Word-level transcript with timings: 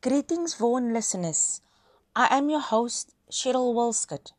Greetings, 0.00 0.54
Vaughan 0.54 0.92
listeners. 0.92 1.60
I 2.14 2.28
am 2.36 2.48
your 2.48 2.60
host, 2.60 3.16
Cheryl 3.32 3.74
Wilskett, 3.74 4.30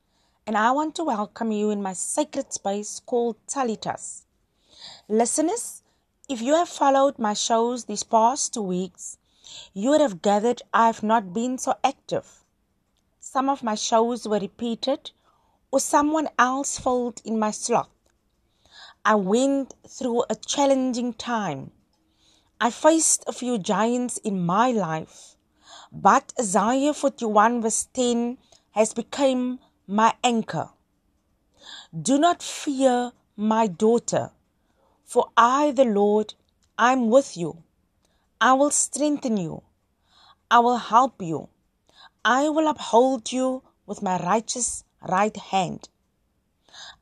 and 0.47 0.58
I 0.58 0.71
want 0.71 0.95
to 0.95 1.03
welcome 1.03 1.51
you 1.51 1.69
in 1.69 1.82
my 1.82 1.92
sacred 1.92 2.53
space 2.53 3.01
called 3.01 3.35
Tallitas. 3.45 4.24
Listeners, 5.09 5.83
if 6.30 6.42
you 6.42 6.56
have 6.56 6.69
followed 6.69 7.19
my 7.19 7.33
shows 7.33 7.83
these 7.83 8.04
past 8.04 8.54
two 8.54 8.61
weeks, 8.61 9.18
you 9.73 9.89
would 9.89 10.00
have 10.00 10.21
gathered 10.21 10.61
I 10.73 10.85
have 10.85 11.03
not 11.03 11.33
been 11.33 11.57
so 11.57 11.75
active. 11.83 12.45
Some 13.19 13.49
of 13.49 13.61
my 13.61 13.75
shows 13.75 14.25
were 14.25 14.39
repeated, 14.39 15.11
or 15.71 15.81
someone 15.81 16.29
else 16.39 16.79
filled 16.79 17.21
in 17.25 17.37
my 17.37 17.51
slot. 17.51 17.89
I 19.03 19.15
went 19.15 19.73
through 19.85 20.23
a 20.29 20.35
challenging 20.35 21.11
time. 21.11 21.71
I 22.61 22.71
faced 22.71 23.25
a 23.27 23.33
few 23.33 23.57
giants 23.57 24.19
in 24.19 24.45
my 24.45 24.71
life 24.71 25.35
but 25.91 26.33
Isaiah 26.39 26.93
41 26.93 27.61
verse 27.61 27.87
10 27.93 28.37
has 28.71 28.93
become 28.93 29.59
my 29.87 30.14
anchor. 30.23 30.69
Do 32.00 32.20
not 32.20 32.44
fear, 32.44 33.12
my 33.36 33.68
daughter, 33.68 34.31
for 35.04 35.31
I, 35.36 35.72
the 35.72 35.86
Lord, 35.86 36.36
I 36.78 36.91
am 36.91 37.09
with 37.09 37.36
you. 37.36 37.64
I 38.40 38.54
will 38.54 38.70
strengthen 38.70 39.38
you. 39.38 39.64
I 40.52 40.59
will 40.59 40.78
help 40.78 41.22
you. 41.22 41.50
I 42.23 42.50
will 42.50 42.67
uphold 42.67 43.31
you 43.31 43.64
with 43.86 44.02
my 44.03 44.17
righteous 44.17 44.84
right 45.02 45.36
hand. 45.36 45.90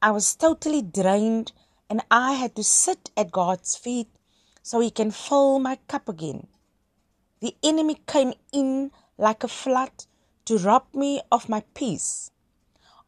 I 0.02 0.12
was 0.12 0.36
totally 0.36 0.82
drained 0.82 1.52
and 1.90 2.02
I 2.10 2.34
had 2.34 2.56
to 2.56 2.64
sit 2.64 3.12
at 3.18 3.32
God's 3.32 3.76
feet 3.76 4.10
so 4.64 4.80
He 4.80 4.90
can 4.90 5.12
fill 5.12 5.60
my 5.60 5.78
cup 5.88 6.08
again. 6.08 6.48
The 7.40 7.56
enemy 7.64 7.98
came 8.08 8.34
in 8.52 8.92
like 9.18 9.44
a 9.44 9.48
flood 9.48 10.06
to 10.46 10.58
rob 10.58 10.86
me 10.94 11.22
of 11.32 11.50
my 11.50 11.64
peace, 11.74 12.32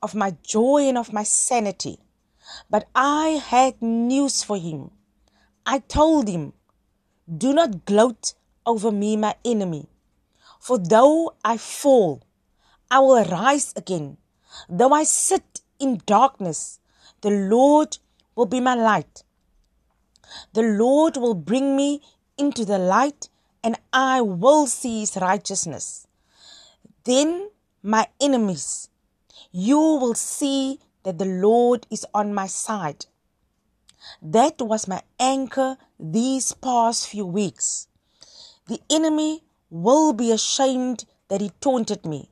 of 0.03 0.13
my 0.13 0.35
joy, 0.43 0.87
and 0.87 0.97
of 0.97 1.11
my 1.11 1.23
sanity. 1.23 1.99
But 2.69 2.87
I 2.93 3.41
had 3.43 3.81
news 3.81 4.43
for 4.43 4.57
him. 4.57 4.91
I 5.65 5.79
told 5.79 6.27
him, 6.27 6.53
Do 7.27 7.53
not 7.53 7.85
gloat 7.85 8.33
over 8.65 8.91
me, 8.91 9.17
my 9.17 9.35
enemy. 9.43 9.87
For 10.59 10.77
though 10.77 11.35
I 11.43 11.57
fall, 11.57 12.21
I 12.91 12.99
will 12.99 13.23
rise 13.25 13.73
again. 13.75 14.17
Though 14.67 14.93
I 14.93 15.03
sit 15.03 15.61
in 15.79 16.01
darkness, 16.05 16.79
the 17.21 17.31
Lord 17.31 17.97
will 18.35 18.45
be 18.45 18.59
my 18.59 18.75
light. 18.75 19.23
The 20.53 20.61
Lord 20.63 21.17
will 21.17 21.33
bring 21.35 21.75
me 21.75 22.01
into 22.37 22.65
the 22.65 22.77
light 22.77 23.28
and 23.63 23.77
I 23.91 24.21
will 24.21 24.67
see 24.67 25.01
his 25.01 25.17
righteousness. 25.17 26.07
Then, 27.03 27.49
my 27.81 28.07
enemies, 28.19 28.89
you 29.51 29.77
will 29.77 30.15
see 30.15 30.79
that 31.03 31.17
the 31.17 31.25
Lord 31.25 31.87
is 31.89 32.05
on 32.13 32.33
my 32.33 32.47
side. 32.47 33.05
That 34.21 34.61
was 34.61 34.87
my 34.87 35.01
anchor 35.19 35.77
these 35.99 36.53
past 36.53 37.07
few 37.07 37.25
weeks. 37.25 37.87
The 38.67 38.81
enemy 38.89 39.43
will 39.69 40.13
be 40.13 40.31
ashamed 40.31 41.05
that 41.27 41.41
he 41.41 41.51
taunted 41.61 42.05
me. 42.05 42.29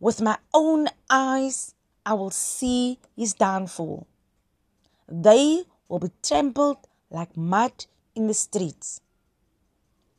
With 0.00 0.20
my 0.20 0.38
own 0.52 0.88
eyes, 1.08 1.74
I 2.04 2.14
will 2.14 2.30
see 2.30 2.98
his 3.16 3.34
downfall. 3.34 4.06
They 5.08 5.64
will 5.88 5.98
be 5.98 6.10
trampled 6.22 6.78
like 7.10 7.36
mud 7.36 7.86
in 8.14 8.26
the 8.26 8.34
streets. 8.34 9.00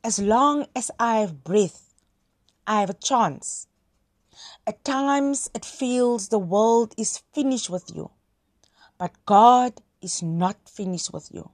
As 0.06 0.20
long 0.20 0.68
as 0.76 0.88
I 1.00 1.16
have 1.16 1.42
breath, 1.42 1.92
I 2.64 2.78
have 2.78 2.90
a 2.90 3.02
chance. 3.10 3.66
At 4.64 4.84
times 4.84 5.50
it 5.52 5.64
feels 5.64 6.28
the 6.28 6.38
world 6.38 6.94
is 6.96 7.24
finished 7.34 7.68
with 7.68 7.90
you, 7.92 8.12
but 8.98 9.10
God 9.26 9.82
is 10.00 10.22
not 10.22 10.68
finished 10.68 11.12
with 11.12 11.28
you. 11.32 11.50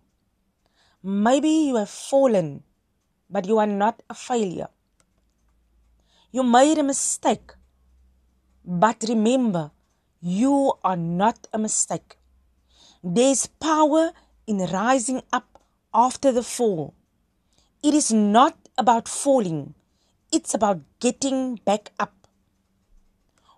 Maybe 1.03 1.49
you 1.49 1.77
have 1.77 1.89
fallen, 1.89 2.63
but 3.31 3.47
you 3.49 3.57
are 3.57 3.67
not 3.67 4.03
a 4.11 4.15
failure. 4.15 4.69
You 6.31 6.43
made 6.43 6.77
a 6.77 6.83
mistake, 6.83 7.53
but 8.67 9.03
remember, 9.09 9.71
you 10.21 10.75
are 10.85 10.99
not 10.99 11.47
a 11.55 11.59
mistake. 11.59 12.19
There 13.03 13.31
is 13.31 13.47
power 13.47 14.13
in 14.47 14.59
rising 14.59 15.23
up 15.33 15.59
after 15.95 16.33
the 16.33 16.43
fall. 16.43 16.93
It 17.83 17.95
is 17.95 18.13
not 18.13 18.57
about 18.79 19.09
falling, 19.09 19.75
it's 20.31 20.55
about 20.55 20.83
getting 21.01 21.57
back 21.65 21.91
up. 21.99 22.29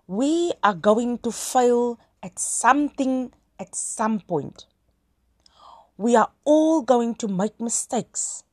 We 0.07 0.51
are 0.63 0.73
going 0.73 1.19
to 1.19 1.31
fail 1.31 1.99
at 2.23 2.39
something 2.39 3.33
at 3.59 3.75
some 3.75 4.21
point. 4.21 4.65
We 5.95 6.15
are 6.15 6.31
all 6.43 6.81
going 6.81 7.13
to 7.21 7.27
make 7.27 7.61
mistakes. 7.61 8.43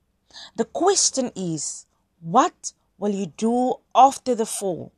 The 0.57 0.67
question 0.67 1.33
is, 1.35 1.87
what 2.21 2.75
will 2.99 3.15
you 3.15 3.33
do 3.35 3.77
after 3.95 4.35
the 4.35 4.45
fall? 4.45 4.93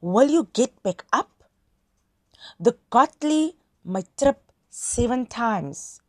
Will 0.00 0.30
you 0.30 0.46
get 0.52 0.80
back 0.84 1.06
up? 1.12 1.42
The 2.60 2.76
godly 2.90 3.56
may 3.84 4.04
trip 4.16 4.52
seven 4.70 5.26
times, 5.26 6.00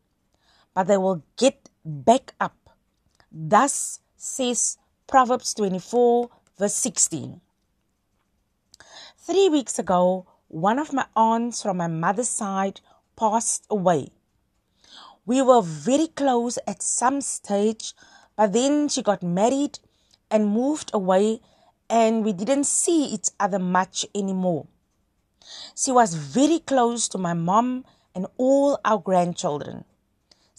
but 0.74 0.84
they 0.84 0.96
will 0.96 1.24
get 1.36 1.68
back 1.84 2.34
up. 2.38 2.54
Thus 3.32 4.00
says 4.16 4.76
Proverbs 5.06 5.54
24, 5.54 6.30
verse 6.58 6.74
16. 6.74 7.40
Three 9.18 9.48
weeks 9.48 9.78
ago, 9.78 10.26
one 10.48 10.80
of 10.80 10.92
my 10.92 11.06
aunts 11.14 11.62
from 11.62 11.76
my 11.76 11.86
mother's 11.86 12.28
side 12.28 12.80
passed 13.16 13.66
away. 13.70 14.08
We 15.24 15.42
were 15.42 15.62
very 15.62 16.08
close 16.08 16.58
at 16.66 16.82
some 16.82 17.20
stage, 17.20 17.94
but 18.34 18.52
then 18.52 18.88
she 18.88 19.00
got 19.00 19.22
married 19.22 19.78
and 20.28 20.48
moved 20.48 20.90
away, 20.92 21.40
and 21.88 22.24
we 22.24 22.32
didn't 22.32 22.64
see 22.64 23.04
each 23.04 23.28
other 23.38 23.60
much 23.60 24.04
anymore. 24.12 24.66
She 25.76 25.92
was 25.92 26.14
very 26.14 26.58
close 26.58 27.06
to 27.08 27.18
my 27.18 27.34
mom 27.34 27.84
and 28.12 28.26
all 28.38 28.80
our 28.84 28.98
grandchildren. 28.98 29.84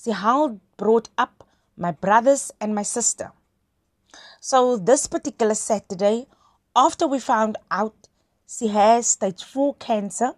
She 0.01 0.11
helped 0.11 0.61
brought 0.77 1.09
up 1.17 1.43
my 1.81 1.91
brothers, 1.91 2.51
and 2.61 2.75
my 2.75 2.83
sister. 2.83 3.31
So, 4.39 4.77
this 4.77 5.07
particular 5.07 5.55
Saturday, 5.55 6.27
after 6.75 7.07
we 7.07 7.19
found 7.19 7.57
out 7.71 8.07
she 8.47 8.67
has 8.67 9.07
stage 9.07 9.43
4 9.43 9.73
cancer 9.75 10.33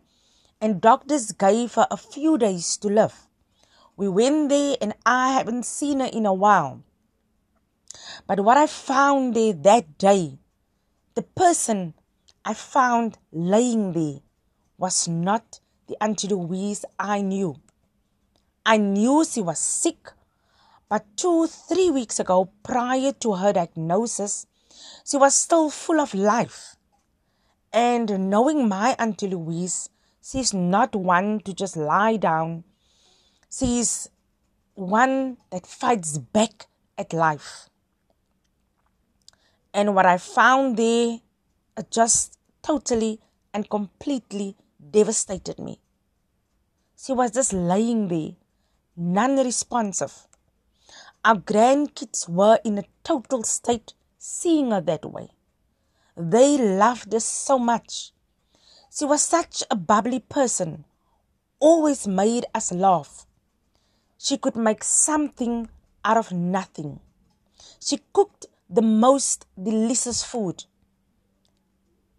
and 0.62 0.80
doctors 0.80 1.34
gave 1.34 1.74
her 1.74 1.86
a 1.92 1.98
few 1.98 2.38
days 2.38 2.78
to 2.78 2.88
live, 2.88 3.28
we 3.98 4.08
went 4.08 4.50
there 4.50 4.78
and 4.82 4.94
I 5.06 5.34
haven't 5.34 5.66
seen 5.66 6.00
her 6.00 6.06
in 6.06 6.26
a 6.26 6.34
while. 6.34 6.82
But 8.26 8.40
what 8.40 8.58
I 8.58 8.66
found 8.66 9.36
there 9.36 9.54
that 9.54 9.98
day, 9.98 10.40
the 11.14 11.24
person 11.24 11.94
I 12.46 12.54
found 12.54 13.18
laying 13.34 13.92
there 13.92 14.22
was 14.78 15.10
not 15.10 15.60
the 15.88 16.02
Auntie 16.02 16.30
Louise 16.30 16.86
I 16.98 17.22
knew. 17.22 17.58
I 18.66 18.78
knew 18.78 19.26
she 19.26 19.42
was 19.42 19.60
sick 19.60 20.12
but 20.94 21.08
two, 21.18 21.48
three 21.48 21.90
weeks 21.90 22.20
ago, 22.20 22.52
prior 22.62 23.12
to 23.14 23.34
her 23.34 23.52
diagnosis, 23.52 24.46
she 25.04 25.18
was 25.18 25.34
still 25.34 25.72
full 25.72 26.00
of 26.00 26.14
life. 26.14 26.76
And 27.74 28.30
knowing 28.30 28.70
my 28.70 28.96
Auntie 29.00 29.28
Louise, 29.28 29.90
she's 30.22 30.54
not 30.54 30.96
one 30.96 31.40
to 31.46 31.54
just 31.56 31.76
lie 31.76 32.18
down. 32.18 32.64
She's 33.50 34.08
one 34.76 35.38
that 35.50 35.66
fights 35.66 36.20
back 36.20 36.68
at 36.96 37.12
life. 37.12 37.70
And 39.74 39.96
what 39.96 40.06
I 40.06 40.20
found 40.20 40.78
there 40.78 41.22
just 41.90 42.38
totally 42.62 43.20
and 43.52 43.68
completely 43.68 44.56
devastated 44.92 45.58
me. 45.58 45.80
She 46.96 47.14
was 47.14 47.32
just 47.32 47.52
lying 47.52 48.10
there, 48.10 48.34
non 48.96 49.38
responsive. 49.38 50.28
Our 51.26 51.36
grandkids 51.36 52.28
were 52.28 52.60
in 52.66 52.78
a 52.78 52.84
total 53.06 53.44
state 53.44 53.94
seeing 54.18 54.72
her 54.72 54.82
that 54.82 55.06
way. 55.06 55.30
They 56.18 56.58
loved 56.58 57.14
her 57.14 57.22
so 57.22 57.58
much. 57.58 58.12
She 58.92 59.06
was 59.06 59.22
such 59.22 59.64
a 59.72 59.76
bubbly 59.78 60.20
person, 60.20 60.84
always 61.62 62.08
made 62.08 62.46
us 62.54 62.74
laugh. 62.74 63.26
She 64.18 64.38
could 64.38 64.58
make 64.58 64.84
something 64.84 65.70
out 66.04 66.18
of 66.18 66.34
nothing. 66.34 67.00
She 67.80 68.00
cooked 68.12 68.48
the 68.70 68.82
most 68.82 69.46
delicious 69.62 70.24
food. 70.24 70.66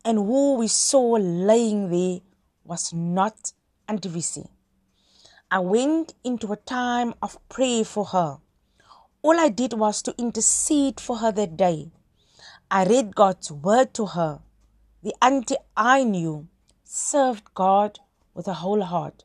And 0.02 0.16
who 0.16 0.54
we 0.54 0.68
saw 0.68 1.18
laying 1.20 1.90
there 1.90 2.20
was 2.64 2.94
not 2.94 3.52
Auntie 3.86 4.08
Visi. 4.08 4.46
I 5.50 5.58
went 5.58 6.14
into 6.24 6.52
a 6.52 6.56
time 6.56 7.14
of 7.20 7.38
prayer 7.50 7.84
for 7.84 8.06
her. 8.06 8.38
All 9.24 9.40
I 9.40 9.48
did 9.48 9.72
was 9.72 10.02
to 10.02 10.14
intercede 10.18 11.00
for 11.00 11.16
her 11.16 11.32
that 11.32 11.56
day. 11.56 11.90
I 12.70 12.84
read 12.84 13.14
God's 13.14 13.50
word 13.50 13.94
to 13.94 14.04
her. 14.04 14.40
The 15.02 15.14
auntie 15.22 15.56
I 15.74 16.04
knew 16.04 16.46
served 16.84 17.54
God 17.54 18.00
with 18.34 18.46
a 18.48 18.52
whole 18.52 18.82
heart. 18.82 19.24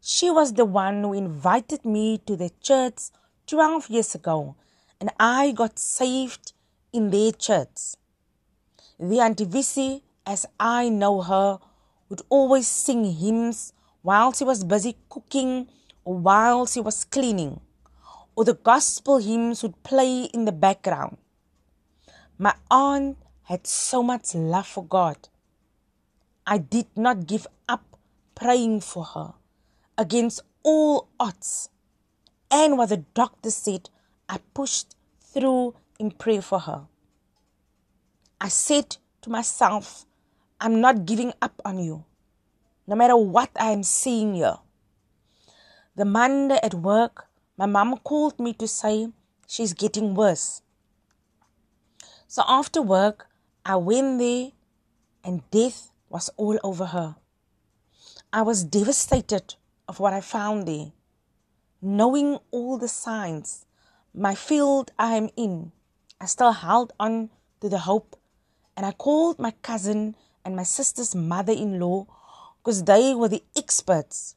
She 0.00 0.30
was 0.32 0.54
the 0.54 0.64
one 0.64 1.04
who 1.04 1.12
invited 1.12 1.84
me 1.84 2.18
to 2.26 2.34
the 2.34 2.50
church 2.60 3.10
12 3.46 3.88
years 3.88 4.16
ago, 4.16 4.56
and 5.00 5.10
I 5.20 5.52
got 5.52 5.78
saved 5.78 6.54
in 6.92 7.10
their 7.10 7.30
church. 7.30 7.94
The 8.98 9.20
Auntie 9.20 9.44
Visi, 9.44 10.02
as 10.26 10.44
I 10.58 10.88
know 10.88 11.22
her, 11.22 11.60
would 12.08 12.22
always 12.30 12.66
sing 12.66 13.04
hymns 13.04 13.72
while 14.02 14.32
she 14.32 14.42
was 14.42 14.64
busy 14.64 14.96
cooking 15.08 15.68
or 16.04 16.18
while 16.18 16.66
she 16.66 16.80
was 16.80 17.04
cleaning, 17.04 17.60
or 18.38 18.44
the 18.44 18.54
gospel 18.54 19.18
hymns 19.18 19.64
would 19.64 19.82
play 19.82 20.30
in 20.32 20.44
the 20.44 20.52
background. 20.52 21.16
My 22.38 22.54
aunt 22.70 23.18
had 23.42 23.66
so 23.66 24.00
much 24.00 24.32
love 24.32 24.68
for 24.68 24.84
God. 24.84 25.16
I 26.46 26.58
did 26.58 26.86
not 26.94 27.26
give 27.26 27.48
up 27.68 27.98
praying 28.36 28.82
for 28.82 29.02
her 29.02 29.34
against 29.98 30.42
all 30.62 31.08
odds. 31.18 31.68
And 32.48 32.78
what 32.78 32.90
the 32.90 32.98
doctor 33.12 33.50
said, 33.50 33.90
I 34.28 34.38
pushed 34.54 34.94
through 35.20 35.74
in 35.98 36.12
prayer 36.12 36.40
for 36.40 36.60
her. 36.60 36.86
I 38.40 38.50
said 38.50 38.98
to 39.22 39.30
myself, 39.30 40.06
I'm 40.60 40.80
not 40.80 41.06
giving 41.06 41.32
up 41.42 41.60
on 41.64 41.80
you, 41.80 42.04
no 42.86 42.94
matter 42.94 43.16
what 43.16 43.50
I 43.58 43.72
am 43.72 43.82
seeing 43.82 44.36
here. 44.36 44.58
The 45.96 46.04
Monday 46.04 46.60
at 46.62 46.74
work, 46.74 47.27
my 47.58 47.66
mom 47.66 47.98
called 47.98 48.38
me 48.38 48.52
to 48.52 48.68
say 48.68 49.08
she's 49.48 49.74
getting 49.74 50.14
worse. 50.14 50.62
So 52.28 52.44
after 52.46 52.80
work, 52.80 53.26
I 53.66 53.74
went 53.74 54.20
there 54.20 54.52
and 55.24 55.42
death 55.50 55.90
was 56.08 56.30
all 56.36 56.56
over 56.62 56.86
her. 56.86 57.16
I 58.32 58.42
was 58.42 58.62
devastated 58.62 59.56
of 59.88 59.98
what 59.98 60.12
I 60.12 60.20
found 60.20 60.68
there. 60.68 60.92
Knowing 61.82 62.38
all 62.52 62.78
the 62.78 62.86
signs, 62.86 63.66
my 64.14 64.36
field 64.36 64.92
I 64.96 65.16
am 65.16 65.28
in, 65.36 65.72
I 66.20 66.26
still 66.26 66.52
held 66.52 66.92
on 67.00 67.30
to 67.60 67.68
the 67.68 67.78
hope 67.78 68.14
and 68.76 68.86
I 68.86 68.92
called 68.92 69.40
my 69.40 69.50
cousin 69.62 70.14
and 70.44 70.54
my 70.54 70.62
sister's 70.62 71.12
mother 71.12 71.52
in 71.52 71.80
law 71.80 72.06
because 72.62 72.84
they 72.84 73.16
were 73.16 73.28
the 73.28 73.42
experts 73.56 74.36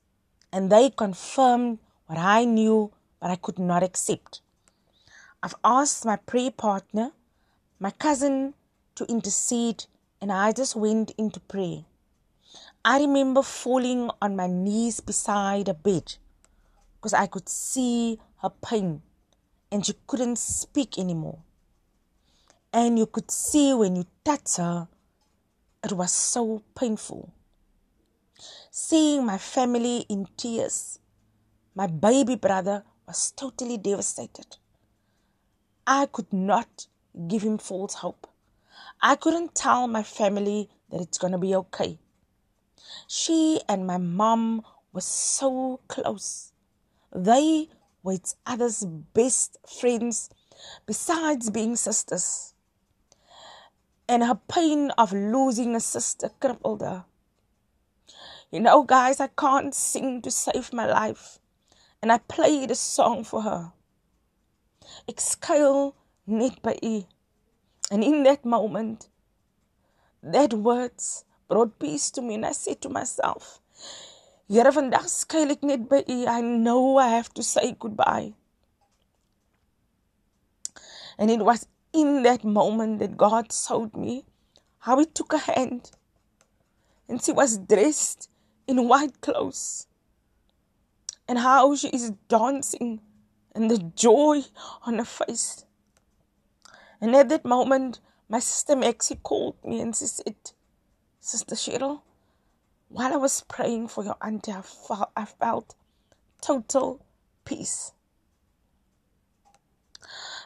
and 0.52 0.72
they 0.72 0.90
confirmed 0.90 1.78
what 2.08 2.18
I 2.18 2.46
knew 2.46 2.92
but 3.22 3.30
I 3.30 3.36
could 3.38 3.60
not 3.60 3.84
accept. 3.84 4.42
I've 5.44 5.56
asked 5.64 6.06
my 6.06 6.18
prayer 6.18 6.52
partner, 6.52 7.12
my 7.80 7.92
cousin, 7.92 8.56
to 8.96 9.06
intercede 9.06 9.86
and 10.20 10.32
I 10.32 10.52
just 10.52 10.76
went 10.76 11.12
into 11.18 11.40
prayer. 11.40 11.86
I 12.84 13.00
remember 13.00 13.44
falling 13.44 14.10
on 14.22 14.36
my 14.36 14.48
knees 14.48 15.00
beside 15.00 15.70
a 15.70 15.74
bed 15.74 16.16
because 16.96 17.14
I 17.14 17.28
could 17.28 17.48
see 17.48 18.20
her 18.42 18.50
pain 18.50 19.02
and 19.72 19.86
she 19.86 19.94
couldn't 20.08 20.38
speak 20.38 20.98
anymore. 20.98 21.40
And 22.74 22.98
you 22.98 23.06
could 23.06 23.32
see 23.32 23.74
when 23.74 23.96
you 23.96 24.06
touched 24.24 24.58
her, 24.58 24.88
it 25.84 25.92
was 25.92 26.12
so 26.12 26.64
painful. 26.76 27.34
Seeing 28.70 29.26
my 29.26 29.38
family 29.38 30.06
in 30.10 30.28
tears, 30.38 31.00
my 31.76 31.88
baby 31.88 32.36
brother 32.36 32.84
was 33.12 33.32
totally 33.32 33.78
devastated. 33.78 34.56
I 35.86 36.06
could 36.06 36.32
not 36.32 36.88
give 37.28 37.42
him 37.42 37.58
false 37.58 37.96
hope. 37.96 38.26
I 39.02 39.18
couldn't 39.18 39.54
tell 39.54 39.86
my 39.86 40.02
family 40.02 40.70
that 40.90 41.02
it's 41.02 41.18
going 41.18 41.34
to 41.34 41.38
be 41.38 41.54
okay. 41.54 42.00
She 43.08 43.60
and 43.68 43.86
my 43.86 43.98
mom 43.98 44.62
were 44.94 45.02
so 45.02 45.82
close. 45.90 46.54
They 47.14 47.68
were 48.02 48.14
each 48.14 48.32
other's 48.46 48.86
best 48.86 49.58
friends, 49.68 50.30
besides 50.86 51.50
being 51.50 51.76
sisters. 51.76 52.54
And 54.08 54.24
her 54.24 54.40
pain 54.48 54.92
of 54.92 55.12
losing 55.12 55.76
a 55.76 55.82
sister 55.82 56.30
crippled 56.40 56.80
her. 56.80 57.04
You 58.52 58.62
know, 58.62 58.84
guys, 58.84 59.20
I 59.20 59.28
can't 59.28 59.76
sing 59.76 60.22
to 60.22 60.32
save 60.32 60.72
my 60.72 60.86
life. 60.86 61.41
And 62.02 62.12
I 62.12 62.18
played 62.18 62.72
a 62.72 62.76
song 62.76 63.24
for 63.24 63.44
her. 63.44 63.74
Exhale 65.08 65.96
net 66.26 66.62
by. 66.62 66.78
And 67.92 68.04
in 68.04 68.24
that 68.24 68.44
moment, 68.44 69.08
that 70.24 70.54
words 70.54 71.26
brought 71.48 71.78
peace 71.80 72.10
to 72.12 72.22
me 72.22 72.36
and 72.36 72.46
I 72.46 72.54
said 72.54 72.82
to 72.82 72.90
myself, 72.90 73.60
Here 74.48 74.72
vandag 74.72 75.08
skuil 75.08 75.52
ek 75.52 75.64
net 75.64 75.88
know 76.44 76.98
I 76.98 77.08
have 77.10 77.34
to 77.36 77.44
say 77.44 77.76
goodbye. 77.78 78.34
And 81.18 81.30
it 81.30 81.44
was 81.44 81.68
in 81.94 82.24
that 82.24 82.44
moment 82.44 83.00
that 83.00 83.18
God 83.18 83.52
showed 83.52 83.96
me 83.96 84.26
how 84.80 84.98
he 85.00 85.06
took 85.06 85.34
a 85.34 85.38
hand 85.38 85.92
and 87.08 87.22
she 87.22 87.32
was 87.32 87.58
dressed 87.58 88.30
in 88.68 88.88
white 88.88 89.22
clothes 89.22 89.88
and 91.32 91.40
how 91.40 91.74
she 91.74 91.88
is 91.88 92.12
dancing 92.28 93.00
and 93.56 93.72
the 93.72 93.78
joy 93.96 94.42
on 94.84 94.98
her 94.98 95.06
face. 95.06 95.64
And 97.00 97.16
at 97.16 97.30
that 97.30 97.46
moment, 97.46 98.02
my 98.28 98.40
sister 98.40 98.76
Maxie 98.76 99.16
called 99.16 99.56
me 99.64 99.80
and 99.80 99.96
she 99.96 100.08
said, 100.08 100.36
Sister 101.22 101.56
Cheryl, 101.56 102.02
while 102.90 103.14
I 103.14 103.16
was 103.16 103.46
praying 103.48 103.88
for 103.88 104.04
your 104.04 104.18
auntie, 104.22 104.52
I 104.52 104.62
felt, 104.62 105.10
I 105.16 105.24
felt 105.24 105.74
total 106.42 107.00
peace. 107.46 107.94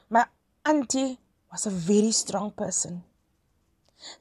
My 0.08 0.28
auntie 0.64 1.18
was 1.52 1.66
a 1.66 1.72
very 1.72 2.12
strong 2.12 2.52
person. 2.52 3.02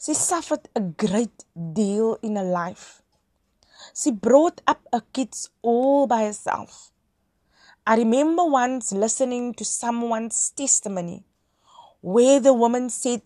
She 0.00 0.14
suffered 0.14 0.70
a 0.74 0.80
great 0.80 1.44
deal 1.74 2.16
in 2.22 2.36
her 2.36 2.42
life. 2.42 3.02
She 3.92 4.10
brought 4.10 4.60
up 4.66 4.86
her 4.92 5.02
kids 5.12 5.50
all 5.62 6.06
by 6.06 6.24
herself. 6.24 6.90
I 7.86 7.96
remember 7.96 8.44
once 8.44 8.92
listening 8.92 9.54
to 9.54 9.64
someone's 9.64 10.50
testimony 10.50 11.24
where 12.00 12.40
the 12.40 12.54
woman 12.54 12.88
said 12.88 13.22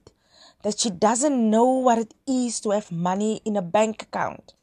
that 0.62 0.78
she 0.78 0.90
doesn't 0.90 1.50
know 1.50 1.64
what 1.64 1.98
it 1.98 2.14
is 2.26 2.60
to 2.60 2.70
have 2.70 2.90
money 2.90 3.40
in 3.44 3.56
a 3.56 3.62
bank 3.62 4.02
account. 4.02 4.54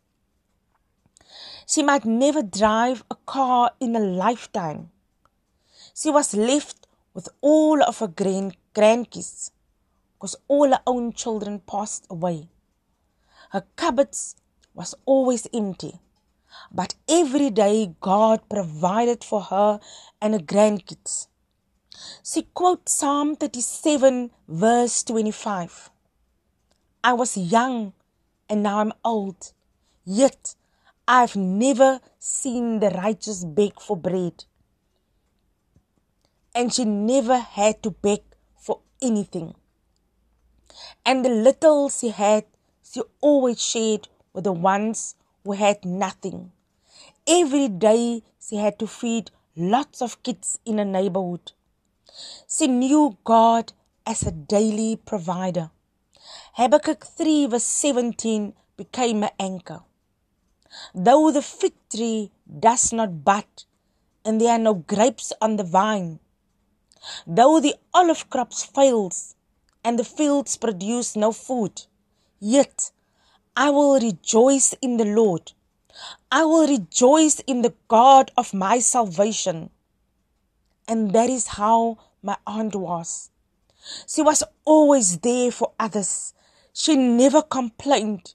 She 1.67 1.81
might 1.81 2.05
never 2.05 2.43
drive 2.43 3.03
a 3.09 3.15
car 3.15 3.71
in 3.79 3.95
a 3.95 3.99
lifetime. 3.99 4.91
She 5.93 6.09
was 6.09 6.35
left 6.35 6.87
with 7.13 7.29
all 7.41 7.81
of 7.81 7.99
her 7.99 8.07
grand- 8.07 8.57
grandkids 8.73 9.51
because 10.13 10.35
all 10.47 10.69
her 10.69 10.81
own 10.85 11.13
children 11.13 11.59
passed 11.59 12.05
away. 12.09 12.49
Her 13.51 13.65
cupboards 13.75 14.35
was 14.75 14.93
always 15.05 15.47
empty, 15.53 15.99
but 16.71 16.93
every 17.07 17.49
day 17.49 17.95
God 18.01 18.47
provided 18.49 19.23
for 19.23 19.41
her 19.41 19.79
and 20.21 20.33
her 20.33 20.39
grandkids. 20.39 21.27
She 22.23 22.43
quotes 22.53 22.91
Psalm 22.91 23.37
37, 23.37 24.31
verse 24.47 25.03
25. 25.03 25.89
I 27.03 27.13
was 27.13 27.37
young 27.37 27.93
and 28.49 28.61
now 28.63 28.79
I'm 28.79 28.91
old, 29.03 29.53
yet 30.03 30.55
I've 31.07 31.35
never 31.35 32.01
seen 32.19 32.79
the 32.79 32.89
righteous 32.89 33.45
beg 33.45 33.79
for 33.79 33.95
bread. 33.95 34.43
And 36.53 36.73
she 36.73 36.83
never 36.83 37.37
had 37.37 37.81
to 37.83 37.91
beg 37.91 38.21
for 38.57 38.81
anything. 39.01 39.55
And 41.05 41.23
the 41.23 41.29
little 41.29 41.89
she 41.89 42.09
had, 42.09 42.45
she 42.83 43.01
always 43.21 43.61
shared 43.61 44.07
with 44.35 44.43
the 44.43 44.51
ones 44.51 45.15
who 45.43 45.53
had 45.53 45.85
nothing. 45.85 46.51
Every 47.25 47.69
day 47.69 48.21
she 48.45 48.57
had 48.57 48.77
to 48.79 48.87
feed 48.87 49.31
lots 49.55 50.01
of 50.01 50.21
kids 50.21 50.59
in 50.65 50.77
a 50.77 50.85
neighborhood. 50.85 51.53
She 52.47 52.67
knew 52.67 53.17
God 53.23 53.71
as 54.05 54.23
a 54.23 54.31
daily 54.31 54.97
provider. 54.97 55.71
Habakkuk 56.53 57.05
3 57.05 57.47
verse 57.47 57.63
17 57.63 58.53
became 58.77 59.23
an 59.23 59.29
anchor. 59.39 59.81
Though 60.93 61.31
the 61.31 61.41
fig 61.41 61.73
tree 61.89 62.31
does 62.59 62.91
not 62.91 63.23
bud, 63.23 63.45
and 64.25 64.41
there 64.41 64.51
are 64.51 64.59
no 64.59 64.73
grapes 64.73 65.31
on 65.41 65.55
the 65.55 65.63
vine, 65.63 66.19
though 67.25 67.59
the 67.61 67.75
olive 67.93 68.29
crops 68.29 68.63
fails, 68.63 69.35
and 69.83 69.97
the 69.97 70.03
fields 70.03 70.57
produce 70.57 71.15
no 71.15 71.31
food, 71.31 71.83
yet 72.39 72.91
I 73.57 73.69
will 73.69 73.99
rejoice 73.99 74.73
in 74.81 74.97
the 74.97 75.05
Lord. 75.05 75.53
I 76.29 76.43
will 76.43 76.67
rejoice 76.67 77.39
in 77.47 77.61
the 77.61 77.73
God 77.87 78.31
of 78.35 78.53
my 78.53 78.79
salvation. 78.79 79.69
And 80.87 81.13
that 81.13 81.29
is 81.29 81.47
how 81.47 81.97
my 82.21 82.35
aunt 82.45 82.75
was. 82.75 83.29
She 84.07 84.21
was 84.21 84.43
always 84.65 85.19
there 85.19 85.51
for 85.51 85.71
others. 85.79 86.33
She 86.73 86.97
never 86.97 87.41
complained. 87.41 88.33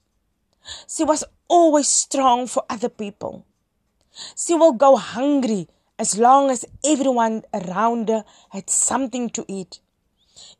She 0.87 1.03
was 1.03 1.23
always 1.47 1.87
strong 1.87 2.47
for 2.47 2.63
other 2.67 2.89
people. 2.89 3.45
She 4.35 4.55
will 4.55 4.73
go 4.73 4.95
hungry 4.95 5.67
as 5.99 6.17
long 6.17 6.49
as 6.49 6.65
everyone 6.83 7.43
around 7.53 8.09
her 8.09 8.25
had 8.49 8.71
something 8.71 9.29
to 9.31 9.45
eat. 9.47 9.81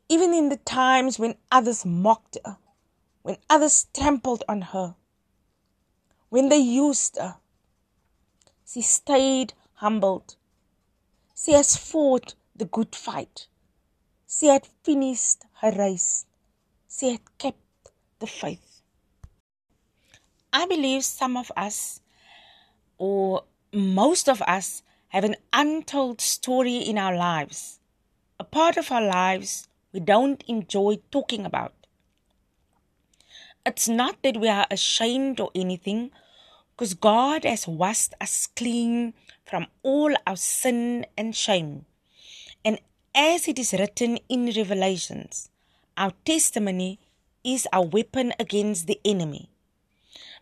Even 0.08 0.32
in 0.32 0.50
the 0.50 0.56
times 0.58 1.18
when 1.18 1.34
others 1.50 1.84
mocked 1.84 2.38
her, 2.44 2.58
when 3.22 3.36
others 3.48 3.86
trampled 3.94 4.44
on 4.48 4.62
her, 4.62 4.94
when 6.28 6.48
they 6.48 6.58
used 6.58 7.16
her, 7.16 7.36
she 8.66 8.82
stayed 8.82 9.54
humbled. 9.74 10.36
She 11.36 11.52
has 11.52 11.76
fought 11.76 12.34
the 12.54 12.64
good 12.64 12.94
fight. 12.94 13.46
She 14.28 14.46
had 14.46 14.66
finished 14.82 15.44
her 15.60 15.72
race. 15.72 16.26
She 16.88 17.10
had 17.12 17.38
kept 17.38 17.90
the 18.18 18.26
faith. 18.26 18.80
I 20.52 20.66
believe 20.66 21.04
some 21.04 21.36
of 21.36 21.50
us, 21.56 22.00
or 22.98 23.44
most 23.72 24.28
of 24.28 24.42
us, 24.42 24.82
have 25.08 25.24
an 25.24 25.36
untold 25.52 26.20
story 26.20 26.76
in 26.76 26.98
our 26.98 27.16
lives, 27.16 27.80
a 28.40 28.44
part 28.44 28.76
of 28.76 28.90
our 28.90 29.02
lives 29.06 29.68
we 29.92 30.00
don't 30.00 30.42
enjoy 30.48 30.98
talking 31.10 31.44
about. 31.44 31.81
It's 33.64 33.88
not 33.88 34.22
that 34.22 34.38
we 34.38 34.48
are 34.48 34.66
ashamed 34.70 35.38
or 35.38 35.50
anything, 35.54 36.10
because 36.74 36.94
God 36.94 37.44
has 37.44 37.68
washed 37.68 38.12
us 38.20 38.48
clean 38.56 39.14
from 39.44 39.66
all 39.84 40.14
our 40.26 40.36
sin 40.36 41.06
and 41.16 41.36
shame. 41.36 41.84
And 42.64 42.80
as 43.14 43.46
it 43.46 43.58
is 43.60 43.72
written 43.72 44.18
in 44.28 44.46
Revelations, 44.46 45.48
our 45.96 46.12
testimony 46.24 46.98
is 47.44 47.68
our 47.72 47.84
weapon 47.84 48.32
against 48.40 48.86
the 48.86 49.00
enemy. 49.04 49.48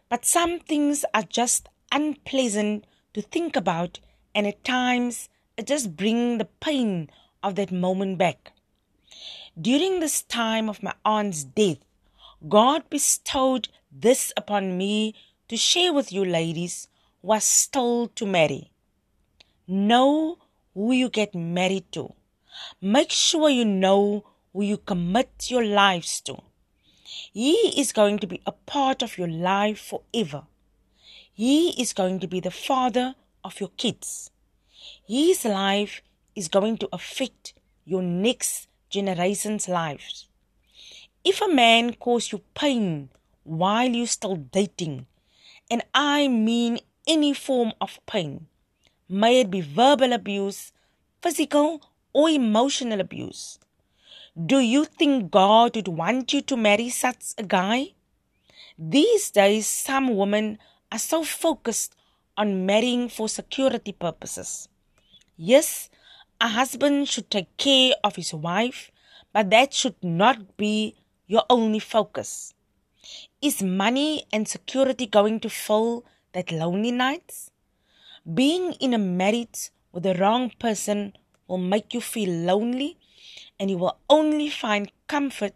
But 0.09 0.25
some 0.25 0.59
things 0.59 1.05
are 1.13 1.23
just 1.23 1.69
unpleasant 1.93 2.87
to 3.13 3.21
think 3.21 3.55
about, 3.55 4.01
and 4.35 4.47
at 4.47 4.65
times 4.65 5.29
it 5.59 5.67
just 5.67 5.95
brings 5.95 6.39
the 6.39 6.49
pain 6.61 7.11
of 7.43 7.57
that 7.57 7.71
moment 7.71 8.17
back. 8.17 8.53
During 9.61 10.01
this 10.01 10.23
time 10.23 10.71
of 10.71 10.83
my 10.83 10.95
aunt's 11.05 11.45
death, 11.45 11.79
God 12.49 12.89
bestowed 12.89 13.69
this 13.93 14.33
upon 14.37 14.79
me 14.79 15.15
to 15.49 15.57
share 15.57 15.93
with 15.93 16.13
you 16.13 16.25
ladies 16.25 16.89
are 17.29 17.41
still 17.41 18.09
to 18.09 18.27
marry. 18.27 18.71
Know 19.67 20.39
who 20.75 20.93
you 20.93 21.09
get 21.09 21.35
married 21.35 21.91
to. 21.93 22.15
Make 22.81 23.11
sure 23.11 23.51
you 23.51 23.65
know 23.65 24.25
who 24.53 24.63
you 24.63 24.79
commit 24.79 25.51
your 25.51 25.65
lives 25.65 26.21
to. 26.23 26.39
He 27.33 27.53
is 27.81 27.93
going 27.93 28.19
to 28.21 28.27
be 28.27 28.41
a 28.47 28.53
part 28.53 29.03
of 29.03 29.19
your 29.19 29.29
life 29.29 29.79
forever. 29.79 30.45
He 31.33 31.81
is 31.81 31.93
going 31.93 32.21
to 32.21 32.27
be 32.27 32.41
the 32.41 32.51
father 32.51 33.15
of 33.45 33.61
your 33.61 33.71
kids. 33.77 34.31
His 35.07 35.45
life 35.45 36.03
is 36.35 36.49
going 36.49 36.79
to 36.79 36.89
affect 36.93 37.55
your 37.85 38.03
next 38.03 38.69
generation's 38.89 39.69
lives. 39.69 40.27
If 41.23 41.43
a 41.43 41.49
man 41.49 41.95
causes 41.95 42.33
you 42.33 42.41
pain 42.55 43.11
while 43.45 43.91
you're 43.91 44.07
still 44.07 44.37
dating, 44.37 45.07
and 45.71 45.83
I 45.93 46.29
mean 46.29 46.79
any 47.07 47.35
form 47.35 47.75
of 47.79 48.01
pain, 48.07 48.47
may 49.07 49.41
it 49.41 49.51
be 49.51 49.61
verbal 49.61 50.15
abuse, 50.15 50.73
physical 51.21 51.83
or 52.15 52.31
emotional 52.31 53.01
abuse. 53.01 53.59
Do 54.35 54.61
you 54.61 54.87
think 54.87 55.31
God 55.31 55.77
would 55.77 55.89
want 55.89 56.33
you 56.33 56.41
to 56.41 56.57
marry 56.57 56.89
such 56.89 57.35
a 57.37 57.43
guy? 57.43 57.89
These 58.79 59.31
days, 59.31 59.67
some 59.67 60.17
women 60.17 60.59
are 60.91 60.99
so 60.99 61.23
focused 61.23 61.95
on 62.39 62.65
marrying 62.65 63.11
for 63.11 63.29
security 63.29 63.93
purposes. 63.93 64.71
Yes, 65.37 65.91
a 66.41 66.49
husband 66.49 67.09
should 67.09 67.31
take 67.31 67.55
care 67.59 67.93
of 68.03 68.17
his 68.17 68.33
wife, 68.33 68.91
but 69.35 69.51
that 69.51 69.75
should 69.75 70.03
not 70.03 70.57
be 70.57 70.95
your 71.31 71.45
only 71.49 71.79
focus. 71.79 72.55
Is 73.41 73.63
money 73.63 74.25
and 74.33 74.49
security 74.49 75.07
going 75.07 75.39
to 75.41 75.49
fill 75.49 76.05
that 76.33 76.51
lonely 76.51 76.91
nights? 76.91 77.53
Being 78.35 78.73
in 78.81 78.93
a 78.93 78.99
marriage 78.99 79.71
with 79.93 80.03
the 80.03 80.15
wrong 80.15 80.51
person 80.59 81.13
will 81.47 81.59
make 81.59 81.95
you 81.95 82.01
feel 82.01 82.31
lonely 82.31 82.99
and 83.61 83.71
you 83.71 83.79
will 83.79 83.97
only 84.11 84.51
find 84.51 84.91
comfort 85.07 85.55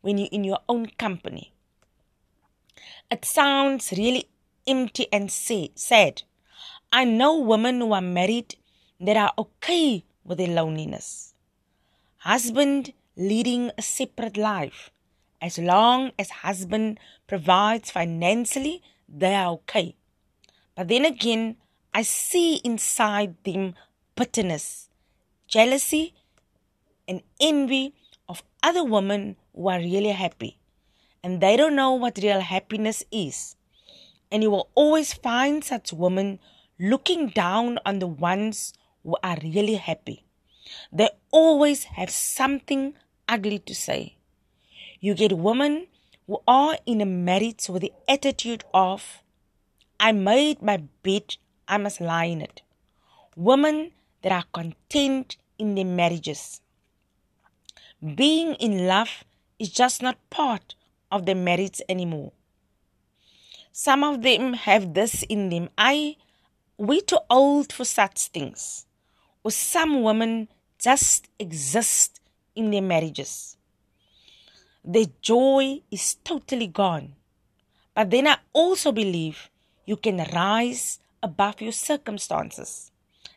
when 0.00 0.16
you're 0.16 0.28
in 0.30 0.44
your 0.44 0.60
own 0.68 0.86
company. 0.96 1.52
It 3.10 3.24
sounds 3.24 3.92
really 3.96 4.28
empty 4.64 5.08
and 5.12 5.28
sad. 5.28 6.22
I 6.92 7.02
know 7.02 7.36
women 7.36 7.80
who 7.80 7.92
are 7.92 8.00
married 8.00 8.54
that 9.00 9.16
are 9.16 9.32
okay 9.36 10.04
with 10.24 10.38
their 10.38 10.54
loneliness. 10.54 11.34
Husband 12.18 12.92
leading 13.16 13.72
a 13.76 13.82
separate 13.82 14.36
life. 14.36 14.90
As 15.40 15.58
long 15.58 16.12
as 16.18 16.30
husband 16.30 16.98
provides 17.26 17.90
financially, 17.90 18.82
they 19.08 19.34
are 19.34 19.52
okay. 19.52 19.96
But 20.74 20.88
then 20.88 21.04
again, 21.04 21.56
I 21.92 22.02
see 22.02 22.56
inside 22.64 23.36
them 23.44 23.74
bitterness 24.16 24.86
jealousy, 25.46 26.14
and 27.08 27.22
envy 27.40 27.94
of 28.28 28.42
other 28.62 28.84
women 28.84 29.36
who 29.54 29.68
are 29.68 29.78
really 29.78 30.10
happy. 30.10 30.58
And 31.22 31.40
they 31.40 31.56
don't 31.56 31.76
know 31.76 31.92
what 31.92 32.18
real 32.22 32.40
happiness 32.40 33.04
is. 33.10 33.56
And 34.30 34.42
you 34.42 34.50
will 34.50 34.68
always 34.74 35.12
find 35.12 35.62
such 35.62 35.92
women 35.92 36.38
looking 36.78 37.28
down 37.28 37.78
on 37.86 38.00
the 38.00 38.06
ones 38.06 38.74
who 39.02 39.16
are 39.22 39.38
really 39.42 39.74
happy. 39.74 40.24
They 40.92 41.08
always 41.30 41.84
have 41.84 42.10
something 42.10 42.94
ugly 43.28 43.60
to 43.60 43.74
say. 43.74 44.15
You 45.00 45.14
get 45.14 45.36
women 45.36 45.86
who 46.26 46.40
are 46.48 46.78
in 46.86 47.00
a 47.00 47.06
marriage 47.06 47.68
with 47.68 47.82
the 47.82 47.92
attitude 48.08 48.64
of, 48.72 49.22
I 50.00 50.12
made 50.12 50.62
my 50.62 50.78
bed, 51.02 51.36
I 51.68 51.78
must 51.78 52.00
lie 52.00 52.24
in 52.24 52.40
it. 52.40 52.62
Women 53.36 53.92
that 54.22 54.32
are 54.32 54.44
content 54.52 55.36
in 55.58 55.74
their 55.74 55.84
marriages. 55.84 56.60
Being 58.14 58.54
in 58.54 58.86
love 58.86 59.24
is 59.58 59.70
just 59.70 60.02
not 60.02 60.18
part 60.30 60.74
of 61.10 61.26
their 61.26 61.34
marriage 61.34 61.80
anymore. 61.88 62.32
Some 63.72 64.02
of 64.02 64.22
them 64.22 64.54
have 64.54 64.94
this 64.94 65.22
in 65.24 65.50
them. 65.50 65.68
I, 65.76 66.16
we're 66.78 67.02
too 67.02 67.18
old 67.28 67.72
for 67.72 67.84
such 67.84 68.28
things. 68.28 68.86
Or 69.44 69.50
some 69.50 70.02
women 70.02 70.48
just 70.78 71.28
exist 71.38 72.20
in 72.54 72.70
their 72.70 72.82
marriages. 72.82 73.55
Their 74.88 75.06
joy 75.20 75.82
is 75.90 76.14
totally 76.22 76.68
gone. 76.68 77.16
But 77.92 78.10
then 78.10 78.28
I 78.28 78.36
also 78.52 78.92
believe 78.92 79.50
you 79.84 79.96
can 79.96 80.18
rise 80.32 81.00
above 81.20 81.60
your 81.60 81.72
circumstances. 81.72 82.92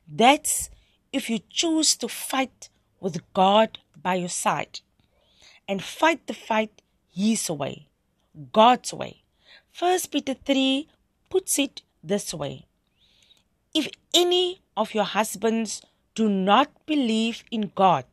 That's 0.08 0.70
if 1.12 1.28
you 1.28 1.40
choose 1.50 1.96
to 1.98 2.08
fight 2.08 2.70
with 3.00 3.22
God 3.34 3.80
by 4.00 4.16
your 4.16 4.30
side 4.30 4.82
and 5.68 5.84
fight 5.84 6.28
the 6.28 6.36
fight 6.36 6.84
His 7.12 7.50
way, 7.50 7.88
God's 8.54 8.94
way. 8.94 9.24
First 9.72 10.12
Peter 10.12 10.36
3 10.36 10.88
puts 11.30 11.58
it 11.58 11.82
this 12.04 12.32
way 12.32 12.68
If 13.74 13.88
any 14.14 14.62
of 14.78 14.94
your 14.94 15.04
husbands 15.04 15.82
do 16.14 16.30
not 16.30 16.86
believe 16.86 17.44
in 17.50 17.72
God, 17.74 18.06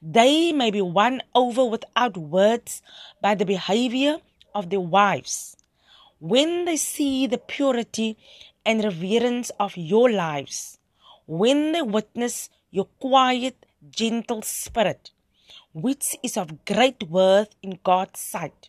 they 0.00 0.52
may 0.52 0.70
be 0.70 0.82
won 0.82 1.22
over 1.34 1.64
without 1.64 2.16
words 2.16 2.82
by 3.20 3.34
the 3.34 3.44
behavior 3.44 4.18
of 4.54 4.70
their 4.70 4.80
wives. 4.80 5.56
When 6.18 6.64
they 6.64 6.76
see 6.76 7.26
the 7.26 7.38
purity 7.38 8.16
and 8.64 8.84
reverence 8.84 9.50
of 9.58 9.76
your 9.76 10.10
lives, 10.10 10.78
when 11.26 11.72
they 11.72 11.82
witness 11.82 12.48
your 12.70 12.86
quiet, 13.00 13.66
gentle 13.90 14.42
spirit, 14.42 15.10
which 15.72 16.16
is 16.22 16.36
of 16.36 16.64
great 16.64 17.02
worth 17.08 17.54
in 17.62 17.78
God's 17.82 18.20
sight. 18.20 18.68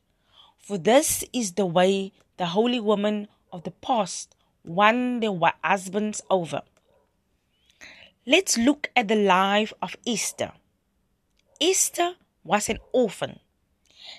For 0.60 0.78
this 0.78 1.24
is 1.34 1.54
the 1.54 1.66
way 1.66 2.14
the 2.38 2.48
holy 2.48 2.80
women 2.80 3.28
of 3.52 3.64
the 3.64 3.72
past 3.72 4.36
won 4.64 5.20
their 5.20 5.38
husbands 5.64 6.22
over. 6.30 6.62
Let's 8.26 8.58
look 8.58 8.90
at 8.96 9.10
the 9.10 9.16
life 9.16 9.74
of 9.82 9.98
Esther. 10.08 10.54
Esther 11.64 12.16
was 12.44 12.68
an 12.68 12.80
orphan. 12.92 13.40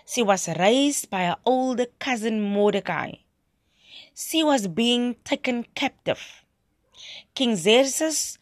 She 0.06 0.22
was 0.22 0.48
raised 0.48 1.10
by 1.10 1.24
her 1.24 1.36
older 1.44 1.86
cousin 1.98 2.40
Mordecai. 2.40 3.12
She 4.14 4.42
was 4.42 4.66
being 4.66 5.16
taken 5.24 5.66
captive 5.74 6.44
King 7.34 7.56
Xerxes 7.56 8.38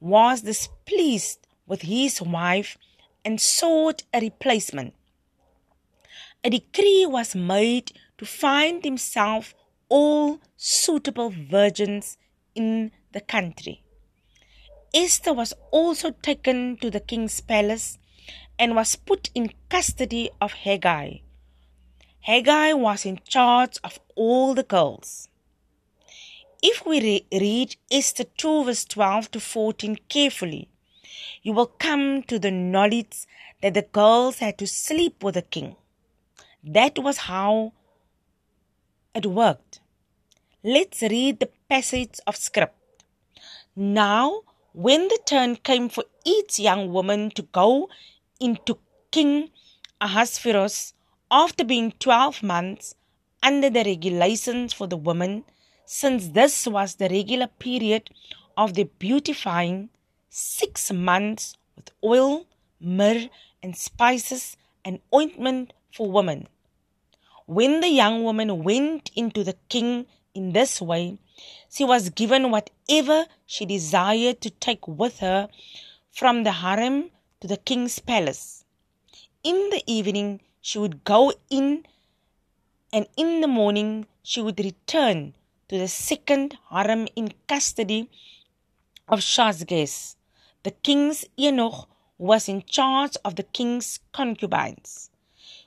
was 0.00 0.42
displeased 0.42 1.46
with 1.66 1.82
his 1.82 2.20
wife 2.20 2.76
and 3.24 3.40
sought 3.40 4.02
a 4.12 4.20
replacement. 4.20 4.92
A 6.42 6.50
decree 6.50 7.06
was 7.06 7.34
made 7.34 7.92
to 8.18 8.26
find 8.26 8.84
himself 8.84 9.54
all 9.88 10.40
suitable 10.56 11.30
virgins 11.30 12.18
in 12.54 12.92
the 13.12 13.20
country. 13.20 13.82
Esther 14.92 15.32
was 15.32 15.54
also 15.70 16.10
taken 16.10 16.76
to 16.76 16.90
the 16.90 17.00
king's 17.00 17.40
palace 17.40 17.98
and 18.58 18.74
was 18.74 18.96
put 18.96 19.30
in 19.34 19.52
custody 19.68 20.30
of 20.40 20.52
Hegai. 20.52 21.22
Hegai 22.26 22.78
was 22.78 23.04
in 23.04 23.20
charge 23.28 23.78
of 23.84 23.98
all 24.14 24.54
the 24.54 24.62
girls. 24.62 25.28
If 26.62 26.86
we 26.86 27.00
re- 27.00 27.26
read 27.30 27.76
Esther 27.90 28.24
2, 28.24 28.64
verse 28.64 28.84
12 28.86 29.30
to 29.32 29.40
14 29.40 29.98
carefully, 30.08 30.68
you 31.42 31.52
will 31.52 31.66
come 31.66 32.22
to 32.22 32.38
the 32.38 32.50
knowledge 32.50 33.26
that 33.60 33.74
the 33.74 33.82
girls 33.82 34.38
had 34.38 34.56
to 34.58 34.66
sleep 34.66 35.22
with 35.22 35.34
the 35.34 35.42
king. 35.42 35.76
That 36.62 36.98
was 36.98 37.18
how 37.18 37.74
it 39.14 39.26
worked. 39.26 39.80
Let's 40.62 41.02
read 41.02 41.40
the 41.40 41.50
passage 41.68 42.18
of 42.26 42.36
script. 42.36 43.04
Now, 43.76 44.40
when 44.72 45.08
the 45.08 45.18
turn 45.26 45.56
came 45.56 45.90
for 45.90 46.04
each 46.24 46.58
young 46.58 46.90
woman 46.90 47.30
to 47.32 47.42
go 47.42 47.90
into 48.44 48.76
King 49.10 49.50
Ahasuerus 50.00 50.92
after 51.30 51.64
being 51.64 51.92
12 51.98 52.42
months 52.42 52.94
under 53.42 53.70
the 53.70 53.84
regulations 53.84 54.72
for 54.72 54.86
the 54.86 54.96
women, 54.96 55.44
since 55.86 56.28
this 56.28 56.66
was 56.66 56.96
the 56.96 57.08
regular 57.08 57.46
period 57.46 58.10
of 58.56 58.74
their 58.74 58.90
beautifying, 58.98 59.88
six 60.28 60.92
months 60.92 61.56
with 61.74 61.90
oil, 62.04 62.46
myrrh, 62.80 63.28
and 63.62 63.76
spices 63.76 64.56
and 64.84 65.00
ointment 65.14 65.72
for 65.92 66.10
women. 66.10 66.46
When 67.46 67.80
the 67.80 67.88
young 67.88 68.24
woman 68.24 68.62
went 68.62 69.10
into 69.16 69.42
the 69.42 69.56
king 69.68 70.06
in 70.34 70.52
this 70.52 70.80
way, 70.80 71.18
she 71.70 71.84
was 71.84 72.10
given 72.10 72.50
whatever 72.50 73.26
she 73.46 73.64
desired 73.64 74.40
to 74.42 74.50
take 74.50 74.86
with 74.86 75.20
her 75.20 75.48
from 76.10 76.44
the 76.44 76.52
harem 76.52 77.10
to 77.44 77.48
the 77.48 77.58
king's 77.58 77.98
palace. 77.98 78.64
In 79.42 79.68
the 79.68 79.82
evening, 79.86 80.40
she 80.62 80.78
would 80.78 81.04
go 81.04 81.30
in, 81.50 81.84
and 82.90 83.06
in 83.18 83.42
the 83.42 83.46
morning, 83.46 84.06
she 84.22 84.40
would 84.40 84.58
return 84.58 85.34
to 85.68 85.76
the 85.76 85.88
second 85.88 86.56
harem 86.70 87.06
in 87.14 87.34
custody 87.46 88.08
of 89.06 89.20
Shaashgaz. 89.20 90.16
The 90.62 90.70
king's 90.70 91.26
eunuch 91.36 91.86
was 92.16 92.48
in 92.48 92.62
charge 92.62 93.18
of 93.26 93.36
the 93.36 93.42
king's 93.42 94.00
concubines. 94.12 95.10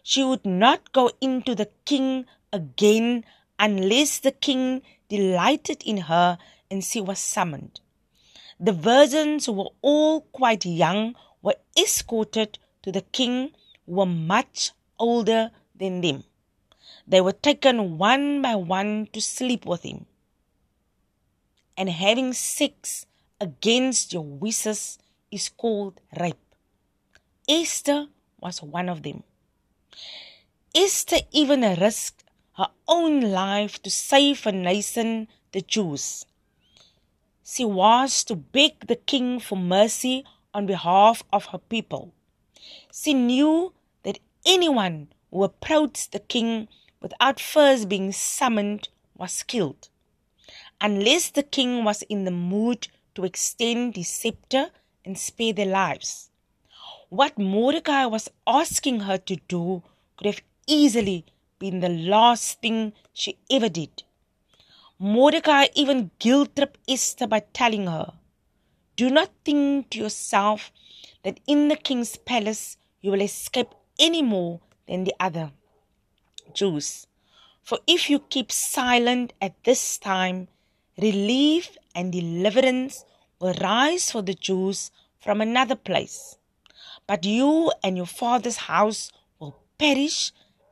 She 0.01 0.23
would 0.23 0.47
not 0.47 0.91
go 0.93 1.11
into 1.21 1.53
the 1.53 1.69
king 1.85 2.25
again 2.51 3.23
unless 3.59 4.17
the 4.17 4.31
king 4.31 4.81
delighted 5.09 5.83
in 5.85 5.97
her 6.09 6.39
and 6.71 6.83
she 6.83 7.01
was 7.01 7.19
summoned. 7.19 7.81
The 8.59 8.73
virgins 8.73 9.47
were 9.47 9.69
all 9.83 10.21
quite 10.21 10.65
young 10.65 11.13
were 11.41 11.55
escorted 11.77 12.59
to 12.83 12.91
the 12.91 13.01
king 13.01 13.51
were 13.85 14.05
much 14.05 14.71
older 14.99 15.51
than 15.75 16.01
them. 16.01 16.23
They 17.07 17.21
were 17.21 17.33
taken 17.33 17.97
one 17.97 18.41
by 18.41 18.55
one 18.55 19.07
to 19.13 19.21
sleep 19.21 19.65
with 19.65 19.83
him. 19.83 20.05
And 21.77 21.89
having 21.89 22.33
sex 22.33 23.05
against 23.39 24.13
your 24.13 24.23
wishes 24.23 24.97
is 25.31 25.49
called 25.49 26.01
rape. 26.19 26.55
Esther 27.47 28.07
was 28.39 28.61
one 28.61 28.89
of 28.89 29.03
them. 29.03 29.23
Esther 30.75 31.19
even 31.31 31.61
risked 31.61 32.23
her 32.57 32.69
own 32.87 33.21
life 33.21 33.81
to 33.83 33.89
save 33.89 34.45
a 34.45 34.51
nation, 34.51 35.27
the 35.51 35.61
Jews. 35.61 36.25
She 37.43 37.63
was 37.63 38.23
to 38.25 38.35
beg 38.35 38.87
the 38.87 38.95
king 38.95 39.39
for 39.39 39.57
mercy 39.57 40.25
on 40.57 40.65
behalf 40.65 41.23
of 41.31 41.45
her 41.45 41.59
people. 41.59 42.11
She 42.91 43.13
knew 43.13 43.73
that 44.01 44.17
anyone 44.43 45.09
who 45.29 45.43
approached 45.43 46.11
the 46.11 46.19
king 46.19 46.67
without 46.99 47.39
first 47.39 47.87
being 47.87 48.11
summoned 48.11 48.89
was 49.15 49.43
killed, 49.43 49.89
unless 50.81 51.29
the 51.29 51.43
king 51.43 51.83
was 51.83 52.01
in 52.03 52.25
the 52.25 52.31
mood 52.31 52.87
to 53.13 53.23
extend 53.23 53.95
his 53.95 54.07
scepter 54.07 54.71
and 55.05 55.15
spare 55.17 55.53
their 55.53 55.67
lives. 55.67 56.31
What 57.09 57.37
Mordecai 57.37 58.05
was 58.05 58.29
asking 58.47 59.01
her 59.01 59.19
to 59.19 59.35
do 59.47 59.83
could 60.17 60.25
have 60.25 60.41
easily 60.65 61.25
been 61.59 61.81
the 61.81 61.89
last 61.89 62.61
thing 62.61 62.93
she 63.13 63.37
ever 63.51 63.69
did. 63.69 64.03
Mordecai 64.97 65.67
even 65.75 66.09
guilt 66.17 66.55
tripped 66.55 66.79
Esther 66.89 67.27
by 67.27 67.41
telling 67.53 67.85
her, 67.85 68.13
Do 68.97 69.11
not 69.11 69.29
think 69.45 69.91
to 69.91 69.99
yourself 69.99 70.71
that 71.23 71.39
in 71.45 71.67
the 71.67 71.75
king's 71.75 72.17
palace 72.17 72.77
you 72.99 73.11
will 73.11 73.21
escape 73.21 73.69
any 73.99 74.23
more 74.23 74.59
than 74.87 75.03
the 75.03 75.13
other 75.19 75.51
Jews. 76.55 77.05
For 77.61 77.77
if 77.85 78.09
you 78.09 78.17
keep 78.17 78.51
silent 78.51 79.33
at 79.39 79.63
this 79.63 79.99
time, 79.99 80.47
relief 80.97 81.77
and 81.93 82.11
deliverance 82.11 83.05
will 83.39 83.53
rise 83.61 84.09
for 84.09 84.23
the 84.23 84.33
Jews 84.33 84.89
from 85.19 85.41
another 85.41 85.75
place. 85.75 86.35
But 87.05 87.23
you 87.23 87.71
and 87.83 87.97
your 87.97 88.07
father's 88.07 88.57
house 88.57 89.11
will 89.37 89.61
perish 89.77 90.31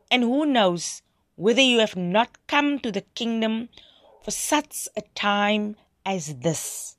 and 0.09 0.23
who 0.23 0.47
knows 0.47 1.03
whether 1.35 1.61
you 1.61 1.77
have 1.77 1.95
not 1.95 2.47
come 2.47 2.79
to 2.79 2.91
the 2.91 3.01
kingdom 3.01 3.69
for 4.23 4.31
such 4.31 4.87
a 4.97 5.01
time 5.13 5.75
as 6.03 6.37
this? 6.39 6.94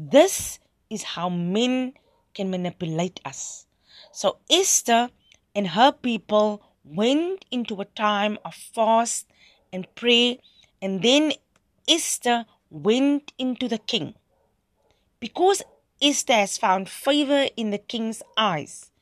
This 0.00 0.60
is 0.88 1.02
how 1.02 1.28
men 1.28 1.94
can 2.32 2.50
manipulate 2.50 3.18
us. 3.24 3.66
So 4.12 4.36
Esther 4.48 5.10
and 5.56 5.66
her 5.66 5.90
people 5.90 6.62
went 6.84 7.44
into 7.50 7.80
a 7.80 7.84
time 7.84 8.38
of 8.44 8.54
fast 8.54 9.26
and 9.72 9.92
prayer, 9.96 10.36
and 10.80 11.02
then 11.02 11.32
Esther 11.88 12.46
went 12.70 13.32
into 13.38 13.66
the 13.66 13.78
king. 13.78 14.14
Because 15.18 15.64
Esther 16.00 16.34
has 16.34 16.58
found 16.58 16.88
favor 16.88 17.48
in 17.56 17.70
the 17.70 17.78
king's 17.78 18.22
eyes, 18.36 18.92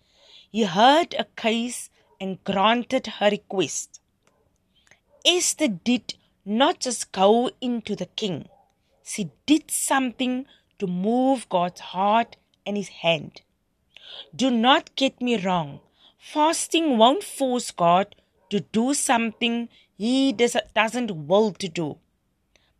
he 0.50 0.64
heard 0.64 1.14
a 1.18 1.26
case 1.37 1.90
and 2.18 2.42
granted 2.42 3.06
her 3.18 3.28
request. 3.28 4.00
Esther 5.26 5.68
did 5.68 6.14
not 6.46 6.80
just 6.80 7.12
go 7.12 7.50
into 7.61 7.94
the 7.94 8.06
king, 8.06 8.48
she 9.04 9.30
did 9.44 9.70
something 9.70 10.46
to 10.78 10.86
move 10.86 11.48
God's 11.48 11.80
heart 11.80 12.36
and 12.66 12.76
his 12.76 12.88
hand. 12.88 13.42
Do 14.34 14.50
not 14.50 14.94
get 14.96 15.20
me 15.20 15.36
wrong. 15.36 15.80
Fasting 16.18 16.98
won't 16.98 17.22
force 17.22 17.70
God 17.70 18.14
to 18.50 18.60
do 18.60 18.94
something 18.94 19.68
he 19.96 20.32
doesn't 20.32 21.10
will 21.10 21.52
to 21.52 21.68
do, 21.68 21.98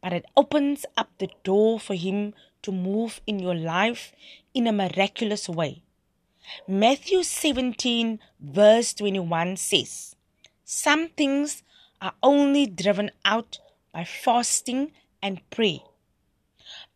but 0.03 0.13
it 0.13 0.27
opens 0.37 0.85
up 0.97 1.11
the 1.19 1.31
door 1.45 1.81
for 1.81 1.95
him 1.95 2.35
to 2.63 2.73
move 2.73 3.21
in 3.27 3.39
your 3.39 3.55
life 3.55 4.13
in 4.53 4.67
a 4.67 4.73
miraculous 4.73 5.49
way. 5.49 5.83
Matthew 6.69 7.23
17, 7.23 8.21
verse 8.41 8.95
21 8.95 9.57
says, 9.57 10.17
Some 10.65 11.09
things 11.09 11.63
are 12.01 12.15
only 12.23 12.67
driven 12.67 13.11
out 13.25 13.59
by 13.93 14.05
fasting 14.05 14.93
and 15.23 15.49
prayer. 15.51 15.81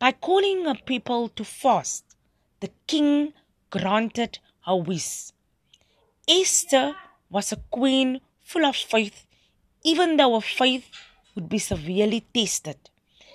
By 0.01 0.13
calling 0.13 0.67
a 0.67 0.75
people 0.77 1.29
to 1.29 1.45
fast, 1.45 2.17
the 2.61 2.71
king 2.87 3.35
granted 3.69 4.39
her 4.65 4.77
wish. 4.77 5.31
Esther 6.27 6.97
was 7.29 7.53
a 7.53 7.63
queen 7.71 8.23
full 8.43 8.65
of 8.65 8.77
faith, 8.77 9.27
even 9.85 10.17
though 10.17 10.41
her 10.41 10.41
faith 10.41 10.89
would 11.35 11.51
be 11.51 11.59
severely 11.59 12.25
tested. 12.33 12.79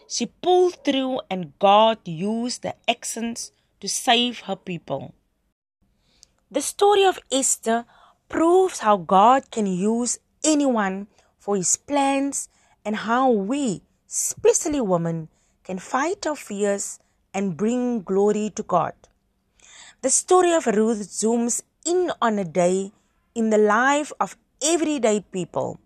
She 0.08 0.26
pulled 0.26 0.84
through, 0.84 1.22
and 1.30 1.54
God 1.60 2.00
used 2.04 2.64
the 2.64 2.74
accents 2.90 3.52
to 3.80 3.88
save 3.88 4.40
her 4.42 4.56
people. 4.56 5.14
The 6.50 6.62
story 6.62 7.06
of 7.06 7.20
Esther 7.32 7.86
proves 8.28 8.80
how 8.80 8.98
God 8.98 9.52
can 9.52 9.68
use 9.68 10.18
anyone 10.44 11.06
for 11.38 11.58
his 11.58 11.78
plans 11.78 12.50
and 12.84 12.96
how 12.96 13.30
we, 13.30 13.84
especially 14.10 14.82
women, 14.82 15.30
can 15.66 15.80
fight 15.80 16.26
our 16.28 16.36
fears 16.36 17.00
and 17.34 17.58
bring 17.58 18.02
glory 18.04 18.52
to 18.56 18.64
God. 18.64 18.94
The 20.04 20.12
story 20.12 20.54
of 20.54 20.68
Ruth 20.68 21.00
zooms 21.00 21.64
in 21.84 22.12
on 22.22 22.38
a 22.38 22.46
day 22.46 22.92
in 23.34 23.50
the 23.50 23.58
life 23.58 24.14
of 24.20 24.38
everyday 24.64 25.22
people. 25.32 25.80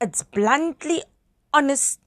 It's 0.00 0.24
bluntly 0.24 1.04
honest 1.52 2.00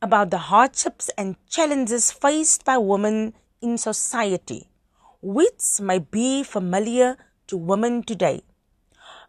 about 0.00 0.30
the 0.30 0.38
hardships 0.38 1.10
and 1.18 1.36
challenges 1.48 2.10
faced 2.10 2.64
by 2.64 2.78
women 2.78 3.34
in 3.60 3.76
society, 3.76 4.70
which 5.20 5.80
may 5.80 5.98
be 5.98 6.42
familiar 6.42 7.18
to 7.48 7.56
women 7.56 8.02
today. 8.02 8.42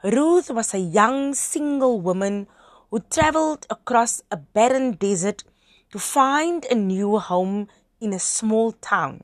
Ruth 0.03 0.49
was 0.49 0.73
a 0.73 0.79
young 0.79 1.33
single 1.33 1.99
woman 1.99 2.47
who 2.89 3.01
traveled 3.11 3.67
across 3.69 4.21
a 4.31 4.37
barren 4.37 4.93
desert 4.93 5.43
to 5.91 5.99
find 5.99 6.65
a 6.65 6.75
new 6.75 7.17
home 7.17 7.67
in 7.99 8.13
a 8.13 8.19
small 8.19 8.71
town, 8.71 9.23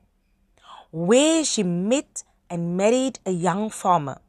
where 0.91 1.43
she 1.43 1.63
met 1.63 2.23
and 2.49 2.75
married 2.77 3.19
a 3.25 3.31
young 3.31 3.69
farmer. 3.69 4.19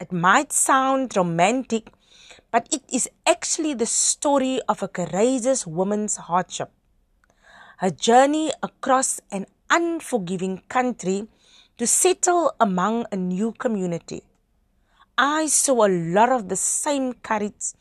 It 0.00 0.12
might 0.12 0.52
sound 0.52 1.16
romantic, 1.16 1.90
but 2.50 2.68
it 2.72 2.82
is 2.92 3.08
actually 3.26 3.74
the 3.74 3.86
story 3.86 4.60
of 4.68 4.82
a 4.82 4.88
courageous 4.88 5.66
woman's 5.66 6.16
hardship. 6.16 6.70
Her 7.78 7.90
journey 7.90 8.52
across 8.62 9.20
an 9.30 9.46
unforgiving 9.70 10.62
country 10.68 11.28
to 11.78 11.86
settle 11.86 12.52
among 12.60 13.06
a 13.10 13.16
new 13.16 13.52
community. 13.52 14.22
I 15.16 15.46
saw 15.46 15.86
a 15.86 15.88
lot 15.88 16.30
of 16.30 16.48
the 16.48 16.56
same 16.56 17.14
courage 17.14 17.72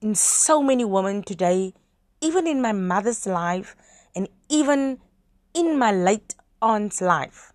in 0.00 0.14
so 0.14 0.62
many 0.62 0.84
women 0.84 1.22
today, 1.22 1.72
even 2.20 2.46
in 2.46 2.60
my 2.60 2.72
mother's 2.72 3.26
life 3.26 3.76
and 4.14 4.28
even 4.48 4.98
in 5.54 5.78
my 5.78 5.92
late 5.92 6.34
aunt's 6.62 7.00
life. 7.00 7.52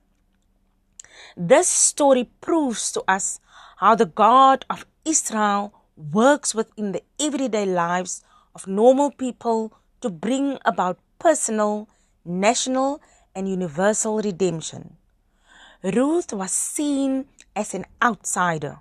This 1.36 1.68
story 1.68 2.30
proves 2.42 2.92
to 2.94 3.04
us 3.08 3.40
how 3.78 3.96
the 3.96 4.06
God 4.06 4.66
of 4.70 4.86
Israel 5.06 5.74
works 5.96 6.54
within 6.54 6.92
the 6.92 7.04
everyday 7.20 7.66
lives 7.66 8.24
of 8.56 8.68
normal 8.68 9.12
people 9.12 9.74
to 10.02 10.10
bring 10.10 10.58
about 10.66 11.00
personal, 11.20 11.88
national, 12.26 13.02
and 13.36 13.48
universal 13.48 14.18
redemption. 14.18 14.98
Ruth 15.84 16.34
was 16.34 16.52
seen 16.52 17.26
as 17.56 17.74
an 17.74 17.86
outsider. 18.02 18.80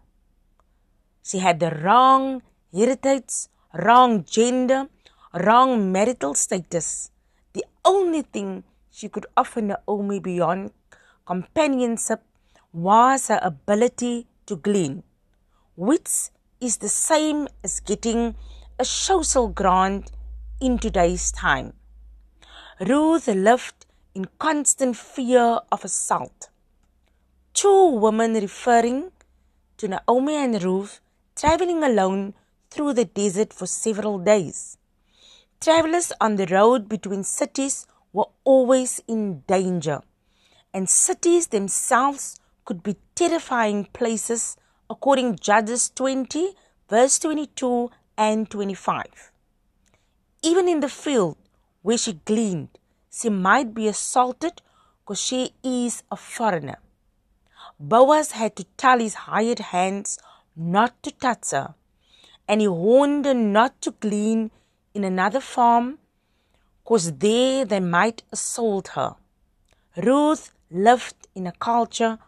She 1.22 1.38
had 1.38 1.60
the 1.60 1.70
wrong 1.70 2.42
heritage, 2.72 3.48
wrong 3.72 4.24
gender, 4.24 4.88
wrong 5.32 5.92
marital 5.92 6.34
status. 6.34 7.10
The 7.52 7.64
only 7.84 8.22
thing 8.22 8.64
she 8.90 9.08
could 9.08 9.26
offer 9.36 9.60
Naomi 9.60 10.18
beyond 10.18 10.72
companionship 11.24 12.22
was 12.72 13.28
her 13.28 13.38
ability 13.42 14.26
to 14.46 14.56
glean, 14.56 15.04
which 15.76 16.30
is 16.60 16.78
the 16.78 16.88
same 16.88 17.48
as 17.62 17.80
getting 17.80 18.34
a 18.78 18.84
social 18.84 19.48
grant 19.48 20.10
in 20.60 20.78
today's 20.78 21.30
time. 21.30 21.74
Ruth 22.80 23.28
lived 23.28 23.86
in 24.14 24.26
constant 24.38 24.96
fear 24.96 25.60
of 25.70 25.84
assault. 25.84 26.48
Two 27.54 27.90
women 27.90 28.34
referring 28.34 29.12
to 29.76 29.86
Naomi 29.88 30.34
and 30.34 30.62
Ruth 30.62 31.00
traveling 31.36 31.84
alone 31.84 32.34
through 32.70 32.94
the 32.94 33.04
desert 33.04 33.52
for 33.52 33.66
several 33.66 34.18
days. 34.18 34.76
Travelers 35.60 36.10
on 36.22 36.36
the 36.36 36.46
road 36.46 36.88
between 36.88 37.22
cities 37.22 37.86
were 38.14 38.28
always 38.44 38.98
in 39.06 39.40
danger, 39.40 40.00
and 40.72 40.88
cities 40.88 41.48
themselves 41.48 42.40
could 42.64 42.82
be 42.82 42.96
terrifying 43.14 43.84
places 43.92 44.56
according 44.88 45.36
Judges 45.36 45.90
20 45.90 46.54
verse 46.88 47.18
22 47.18 47.90
and 48.16 48.48
25. 48.48 49.32
Even 50.42 50.66
in 50.66 50.80
the 50.80 50.88
field 50.88 51.36
where 51.82 51.98
she 51.98 52.14
gleaned, 52.14 52.78
she 53.12 53.28
might 53.28 53.74
be 53.74 53.86
assaulted 53.86 54.62
because 55.02 55.20
she 55.20 55.52
is 55.62 56.02
a 56.10 56.16
foreigner. 56.16 56.78
Boaz 57.78 58.30
had 58.30 58.56
to 58.56 58.64
tell 58.78 58.98
his 58.98 59.12
hired 59.28 59.58
hands 59.58 60.18
not 60.56 61.02
to 61.02 61.10
touch 61.10 61.50
her, 61.50 61.74
and 62.48 62.62
he 62.62 62.68
warned 62.68 63.26
her 63.26 63.34
not 63.34 63.78
to 63.82 63.90
glean 63.90 64.50
in 64.94 65.04
another 65.04 65.40
farm 65.40 65.98
because 66.82 67.12
there 67.18 67.64
they 67.64 67.80
might 67.80 68.22
assault 68.32 68.88
her. 68.88 69.14
Ruth 69.96 70.52
lived 70.70 71.28
in 71.34 71.46
a 71.46 71.52
culture 71.52 72.18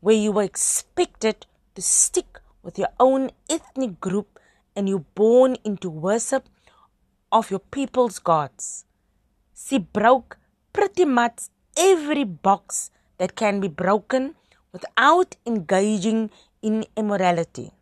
where 0.00 0.14
you 0.14 0.32
were 0.32 0.42
expected 0.42 1.46
to 1.74 1.82
stick 1.82 2.40
with 2.62 2.78
your 2.78 2.88
own 2.98 3.30
ethnic 3.48 4.00
group 4.00 4.38
and 4.74 4.88
you 4.88 5.00
born 5.14 5.56
into 5.64 5.88
worship 5.88 6.48
of 7.30 7.50
your 7.50 7.60
people's 7.60 8.18
gods. 8.18 8.84
She 9.54 9.78
broke 9.78 10.38
pretty 10.72 11.04
much 11.04 11.44
every 11.76 12.24
box 12.24 12.90
that 13.18 13.36
can 13.36 13.60
be 13.60 13.68
broken 13.68 14.34
without 14.72 15.36
engaging 15.46 16.30
in 16.60 16.84
immorality. 16.96 17.72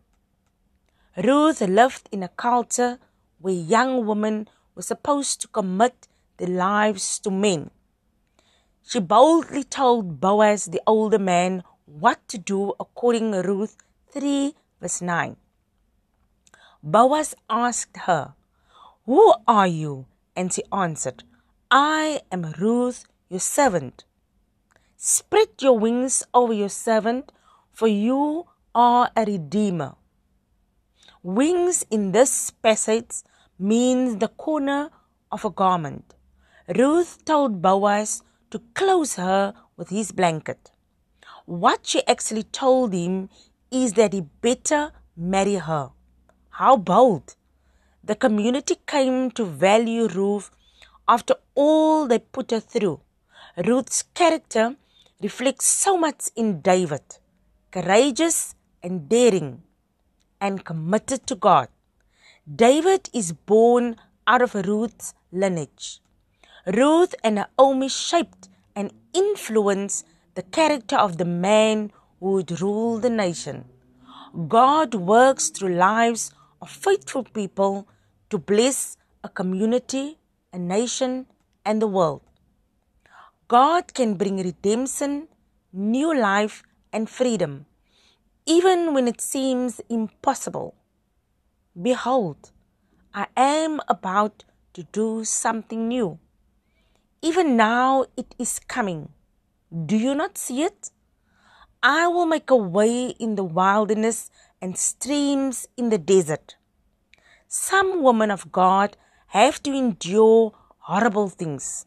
Ruth 1.16 1.60
lived 1.60 2.08
in 2.12 2.22
a 2.22 2.28
culture 2.28 2.98
where 3.40 3.54
young 3.54 4.06
women 4.06 4.48
were 4.74 4.82
supposed 4.82 5.40
to 5.40 5.48
commit 5.48 6.06
their 6.36 6.48
lives 6.48 7.18
to 7.20 7.30
men. 7.30 7.70
She 8.82 9.00
boldly 9.00 9.64
told 9.64 10.20
Boaz, 10.20 10.66
the 10.66 10.82
older 10.86 11.18
man, 11.18 11.62
what 11.86 12.26
to 12.28 12.38
do 12.38 12.72
according 12.78 13.32
to 13.32 13.42
Ruth 13.42 13.76
3 14.12 14.54
verse 14.80 15.02
9. 15.02 15.36
Boaz 16.82 17.34
asked 17.48 17.96
her, 18.06 18.34
Who 19.04 19.34
are 19.46 19.66
you? 19.66 20.06
And 20.34 20.52
she 20.52 20.62
answered, 20.72 21.24
I 21.70 22.20
am 22.32 22.54
Ruth, 22.58 23.04
your 23.28 23.40
servant. 23.40 24.04
Spread 24.96 25.48
your 25.60 25.78
wings 25.78 26.22
over 26.32 26.52
your 26.52 26.68
servant, 26.68 27.32
for 27.72 27.88
you 27.88 28.46
are 28.74 29.10
a 29.16 29.24
redeemer. 29.24 29.96
Wings 31.22 31.84
in 31.90 32.12
this 32.12 32.50
passage 32.50 33.22
means 33.60 34.16
the 34.16 34.28
corner 34.28 34.90
of 35.30 35.44
a 35.44 35.50
garment. 35.50 36.14
Ruth 36.76 37.24
told 37.24 37.60
Boaz 37.60 38.22
to 38.50 38.60
close 38.74 39.16
her 39.16 39.54
with 39.76 39.90
his 39.90 40.12
blanket. 40.12 40.70
What 41.46 41.86
she 41.86 42.06
actually 42.06 42.44
told 42.44 42.92
him 42.92 43.28
is 43.70 43.92
that 43.94 44.12
he 44.12 44.22
better 44.22 44.92
marry 45.16 45.56
her. 45.56 45.90
How 46.50 46.76
bold! 46.76 47.36
The 48.02 48.14
community 48.14 48.76
came 48.86 49.30
to 49.32 49.44
value 49.44 50.08
Ruth 50.08 50.50
after 51.06 51.34
all 51.54 52.06
they 52.06 52.18
put 52.18 52.50
her 52.50 52.60
through. 52.60 53.00
Ruth's 53.66 54.02
character 54.14 54.76
reflects 55.20 55.66
so 55.66 55.96
much 55.96 56.30
in 56.34 56.60
David 56.60 57.02
courageous 57.70 58.54
and 58.82 59.08
daring 59.08 59.62
and 60.40 60.64
committed 60.64 61.26
to 61.26 61.34
God. 61.34 61.68
David 62.56 63.08
is 63.12 63.32
born 63.32 63.94
out 64.26 64.42
of 64.42 64.54
Ruth's 64.56 65.14
lineage. 65.30 66.00
Ruth 66.66 67.14
and 67.22 67.36
Naomi 67.36 67.88
shaped 67.88 68.48
and 68.74 68.92
influenced 69.12 70.04
the 70.34 70.42
character 70.42 70.96
of 70.96 71.18
the 71.18 71.24
man 71.24 71.92
who 72.18 72.32
would 72.32 72.60
rule 72.60 72.98
the 72.98 73.10
nation. 73.10 73.66
God 74.48 74.96
works 74.96 75.50
through 75.50 75.76
lives 75.76 76.32
of 76.60 76.70
faithful 76.70 77.22
people 77.22 77.86
to 78.30 78.38
bless 78.38 78.96
a 79.22 79.28
community, 79.28 80.18
a 80.52 80.58
nation, 80.58 81.26
and 81.64 81.80
the 81.80 81.86
world. 81.86 82.22
God 83.46 83.94
can 83.94 84.14
bring 84.14 84.38
redemption, 84.38 85.28
new 85.72 86.12
life, 86.18 86.64
and 86.92 87.08
freedom, 87.08 87.66
even 88.44 88.92
when 88.92 89.06
it 89.06 89.20
seems 89.20 89.80
impossible. 89.88 90.74
Behold, 91.78 92.50
I 93.14 93.28
am 93.36 93.80
about 93.86 94.42
to 94.72 94.82
do 94.90 95.24
something 95.24 95.86
new. 95.86 96.18
Even 97.22 97.56
now 97.56 98.06
it 98.16 98.34
is 98.40 98.58
coming. 98.58 99.10
Do 99.86 99.96
you 99.96 100.12
not 100.16 100.36
see 100.36 100.64
it? 100.64 100.90
I 101.80 102.08
will 102.08 102.26
make 102.26 102.50
a 102.50 102.56
way 102.56 103.10
in 103.20 103.36
the 103.36 103.44
wilderness 103.44 104.30
and 104.60 104.76
streams 104.76 105.68
in 105.76 105.90
the 105.90 105.98
desert. 105.98 106.56
Some 107.46 108.02
women 108.02 108.32
of 108.32 108.50
God 108.50 108.96
have 109.28 109.62
to 109.62 109.72
endure 109.72 110.52
horrible 110.78 111.28
things, 111.28 111.86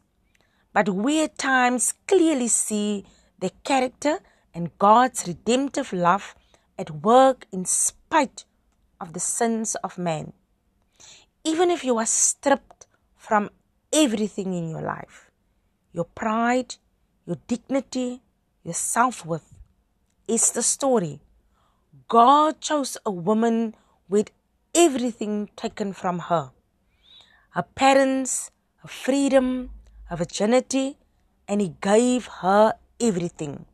but 0.72 0.88
we 0.88 1.22
at 1.22 1.36
times 1.36 1.92
clearly 2.08 2.48
see 2.48 3.04
the 3.38 3.52
character 3.64 4.20
and 4.54 4.76
God's 4.78 5.28
redemptive 5.28 5.92
love 5.92 6.34
at 6.78 6.90
work 6.90 7.46
in 7.52 7.66
spite 7.66 8.46
of 9.04 9.12
the 9.12 9.20
sins 9.20 9.76
of 9.86 9.98
man. 9.98 10.32
Even 11.44 11.70
if 11.70 11.84
you 11.84 11.98
are 11.98 12.06
stripped 12.06 12.86
from 13.16 13.50
everything 13.92 14.54
in 14.54 14.70
your 14.70 14.82
life 14.96 15.30
your 15.96 16.08
pride, 16.20 16.74
your 17.24 17.38
dignity, 17.46 18.20
your 18.64 18.74
self 18.74 19.24
worth 19.24 19.54
is 20.26 20.50
the 20.50 20.62
story. 20.62 21.20
God 22.08 22.60
chose 22.60 22.96
a 23.06 23.12
woman 23.12 23.76
with 24.08 24.32
everything 24.74 25.48
taken 25.54 25.92
from 25.92 26.18
her 26.30 26.50
her 27.50 27.66
parents, 27.76 28.50
her 28.82 28.88
freedom, 28.88 29.70
her 30.10 30.16
virginity, 30.16 30.98
and 31.46 31.60
He 31.60 31.76
gave 31.80 32.26
her 32.42 32.74
everything. 32.98 33.66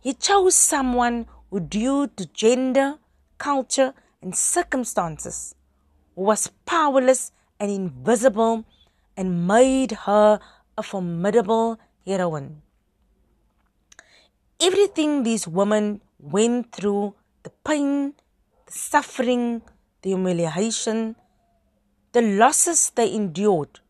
He 0.00 0.14
chose 0.14 0.54
someone 0.54 1.26
who, 1.50 1.60
due 1.60 2.06
to 2.16 2.24
gender, 2.44 2.96
culture, 3.36 3.92
and 4.22 4.36
circumstances, 4.36 5.54
was 6.14 6.48
powerless 6.66 7.32
and 7.58 7.70
invisible 7.70 8.64
and 9.16 9.46
made 9.46 9.92
her 10.06 10.40
a 10.76 10.82
formidable 10.82 11.78
heroine. 12.06 12.62
Everything 14.60 15.22
these 15.22 15.48
women 15.48 16.00
went 16.18 16.72
through 16.72 17.14
the 17.42 17.50
pain, 17.64 18.14
the 18.66 18.72
suffering, 18.72 19.62
the 20.02 20.10
humiliation, 20.10 21.16
the 22.12 22.22
losses 22.22 22.90
they 22.94 23.14
endured 23.14 23.80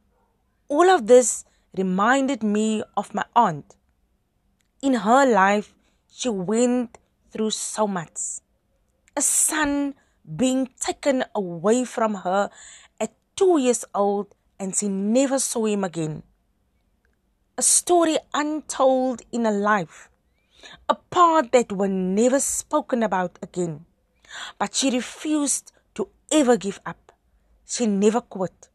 all 0.71 0.89
of 0.89 1.09
this 1.09 1.45
reminded 1.77 2.43
me 2.43 2.83
of 2.97 3.13
my 3.13 3.25
aunt. 3.35 3.75
In 4.81 4.95
her 4.95 5.27
life, 5.27 5.75
she 6.09 6.29
went 6.29 6.97
through 7.33 7.51
so 7.51 7.89
much. 7.89 8.39
A 9.17 9.21
son 9.21 9.95
being 10.25 10.69
taken 10.79 11.25
away 11.35 11.85
from 11.85 12.15
her 12.27 12.51
at 13.01 13.13
two 13.37 13.59
years 13.59 13.85
old, 13.95 14.35
and 14.59 14.77
she 14.77 14.89
never 14.89 15.39
saw 15.39 15.67
him 15.67 15.85
again. 15.85 16.23
A 17.57 17.63
story 17.63 18.19
untold 18.35 19.23
in 19.33 19.47
a 19.47 19.51
life, 19.51 20.11
a 20.89 20.95
part 20.95 21.53
that 21.53 21.73
was 21.73 21.91
never 21.91 22.41
spoken 22.41 23.03
about 23.03 23.39
again. 23.43 23.85
But 24.59 24.75
she 24.75 24.91
refused 24.91 25.73
to 25.95 26.09
ever 26.31 26.57
give 26.57 26.81
up. 26.87 27.13
She 27.67 27.87
never 27.87 28.21
quit. 28.21 28.69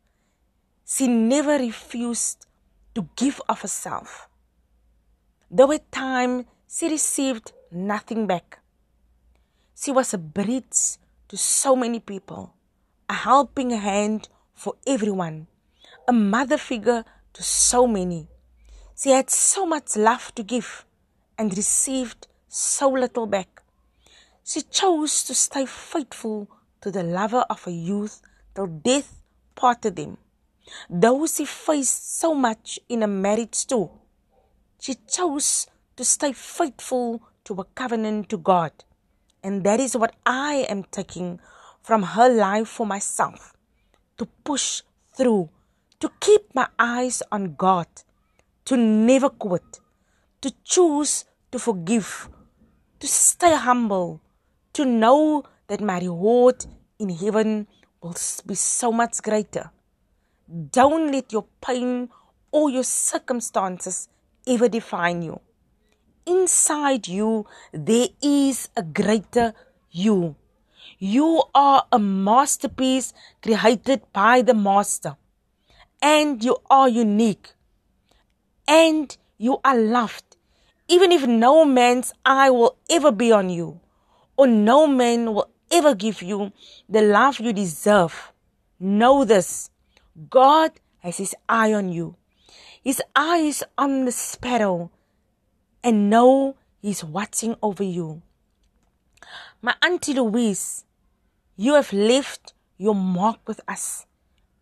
She 0.86 1.08
never 1.08 1.58
refused 1.58 2.46
to 2.94 3.08
give 3.16 3.42
of 3.50 3.62
herself. 3.62 4.30
Though 5.50 5.68
were 5.68 5.80
times 5.92 6.46
she 6.68 6.90
received 6.90 7.54
nothing 7.72 8.28
back. 8.28 8.60
She 9.76 9.92
was 9.92 10.14
a 10.14 10.18
bridge 10.18 10.98
to 11.30 11.38
so 11.38 11.76
many 11.76 12.00
people, 12.00 12.54
a 13.10 13.14
helping 13.14 13.72
hand 13.72 14.30
for 14.54 14.76
everyone, 14.86 15.48
a 16.08 16.14
mother 16.14 16.58
figure 16.58 17.04
to 17.34 17.44
so 17.44 17.88
many. 17.88 18.28
She 18.98 19.10
had 19.10 19.30
so 19.30 19.66
much 19.66 19.96
love 19.96 20.34
to 20.36 20.44
give 20.44 20.86
and 21.38 21.56
received 21.56 22.28
so 22.48 22.90
little 22.90 23.28
back. 23.28 23.62
She 24.44 24.62
chose 24.62 25.24
to 25.24 25.34
stay 25.34 25.66
faithful 25.66 26.48
to 26.82 26.92
the 26.92 27.04
lover 27.04 27.44
of 27.50 27.64
her 27.64 27.72
youth 27.72 28.22
till 28.54 28.68
death 28.68 29.22
parted 29.56 29.96
them. 29.96 30.18
Though 30.90 31.26
she 31.28 31.46
faced 31.46 32.20
so 32.20 32.34
much 32.34 32.80
in 32.88 33.04
a 33.04 33.08
marriage 33.08 33.66
too, 33.66 33.90
she 34.80 34.96
chose 35.08 35.68
to 35.96 36.06
stay 36.06 36.34
faithful 36.34 37.22
to 37.46 37.54
a 37.56 37.64
covenant 37.64 38.30
to 38.30 38.38
God. 38.38 38.72
And 39.46 39.64
that 39.64 39.80
is 39.80 39.96
what 39.96 40.16
I 40.26 40.66
am 40.68 40.86
taking 40.86 41.40
from 41.84 42.02
her 42.02 42.28
life 42.28 42.68
for 42.68 42.88
myself 42.88 43.54
to 44.18 44.26
push 44.44 44.82
through, 45.16 45.50
to 46.00 46.10
keep 46.20 46.56
my 46.56 46.68
eyes 46.80 47.22
on 47.32 47.54
God, 47.54 47.86
to 48.66 48.76
never 48.76 49.30
quit, 49.30 49.82
to 50.42 50.52
choose 50.64 51.26
to 51.52 51.60
forgive, 51.60 52.28
to 53.00 53.08
stay 53.08 53.56
humble, 53.56 54.20
to 54.74 54.84
know 54.84 55.44
that 55.68 55.80
my 55.80 56.00
reward 56.00 56.66
in 56.98 57.10
heaven 57.10 57.68
will 58.02 58.16
be 58.48 58.56
so 58.56 58.92
much 58.92 59.22
greater. 59.22 59.70
Don't 60.72 61.12
let 61.12 61.32
your 61.32 61.46
pain 61.62 62.10
or 62.52 62.72
your 62.72 62.84
circumstances 62.84 64.10
ever 64.48 64.68
define 64.68 65.22
you. 65.22 65.40
Inside 66.26 67.08
you, 67.08 67.46
there 67.72 68.08
is 68.22 68.70
a 68.76 68.82
greater 68.82 69.54
you. 69.92 70.36
You 70.98 71.44
are 71.54 71.86
a 71.92 72.00
masterpiece 72.00 73.14
created 73.42 74.02
by 74.12 74.42
the 74.42 74.54
Master. 74.54 75.18
And 76.02 76.44
you 76.44 76.58
are 76.70 76.90
unique. 76.90 77.54
And 78.68 79.16
you 79.38 79.60
are 79.64 79.78
loved. 79.78 80.38
Even 80.88 81.12
if 81.12 81.28
no 81.28 81.66
man's 81.66 82.14
eye 82.26 82.50
will 82.50 82.78
ever 82.90 83.12
be 83.12 83.32
on 83.32 83.50
you, 83.50 83.80
or 84.38 84.48
no 84.48 84.88
man 84.88 85.34
will 85.34 85.50
ever 85.72 85.96
give 85.96 86.22
you 86.22 86.52
the 86.90 87.02
love 87.02 87.40
you 87.40 87.54
deserve. 87.54 88.32
Know 88.80 89.26
this 89.26 89.70
God 90.30 90.72
has 91.00 91.18
his 91.18 91.36
eye 91.50 91.74
on 91.74 91.92
you. 91.92 92.16
His 92.84 93.02
eye 93.16 93.38
is 93.38 93.64
on 93.78 94.06
the 94.06 94.12
sparrow 94.12 94.92
and 95.86 96.10
know 96.10 96.58
he's 96.82 97.04
watching 97.04 97.56
over 97.62 97.84
you. 97.84 98.24
My 99.62 99.76
Auntie 99.84 100.16
Louise, 100.16 100.84
you 101.56 101.76
have 101.76 101.94
left 101.94 102.54
your 102.78 102.96
mark 102.96 103.48
with 103.48 103.62
us 103.68 104.08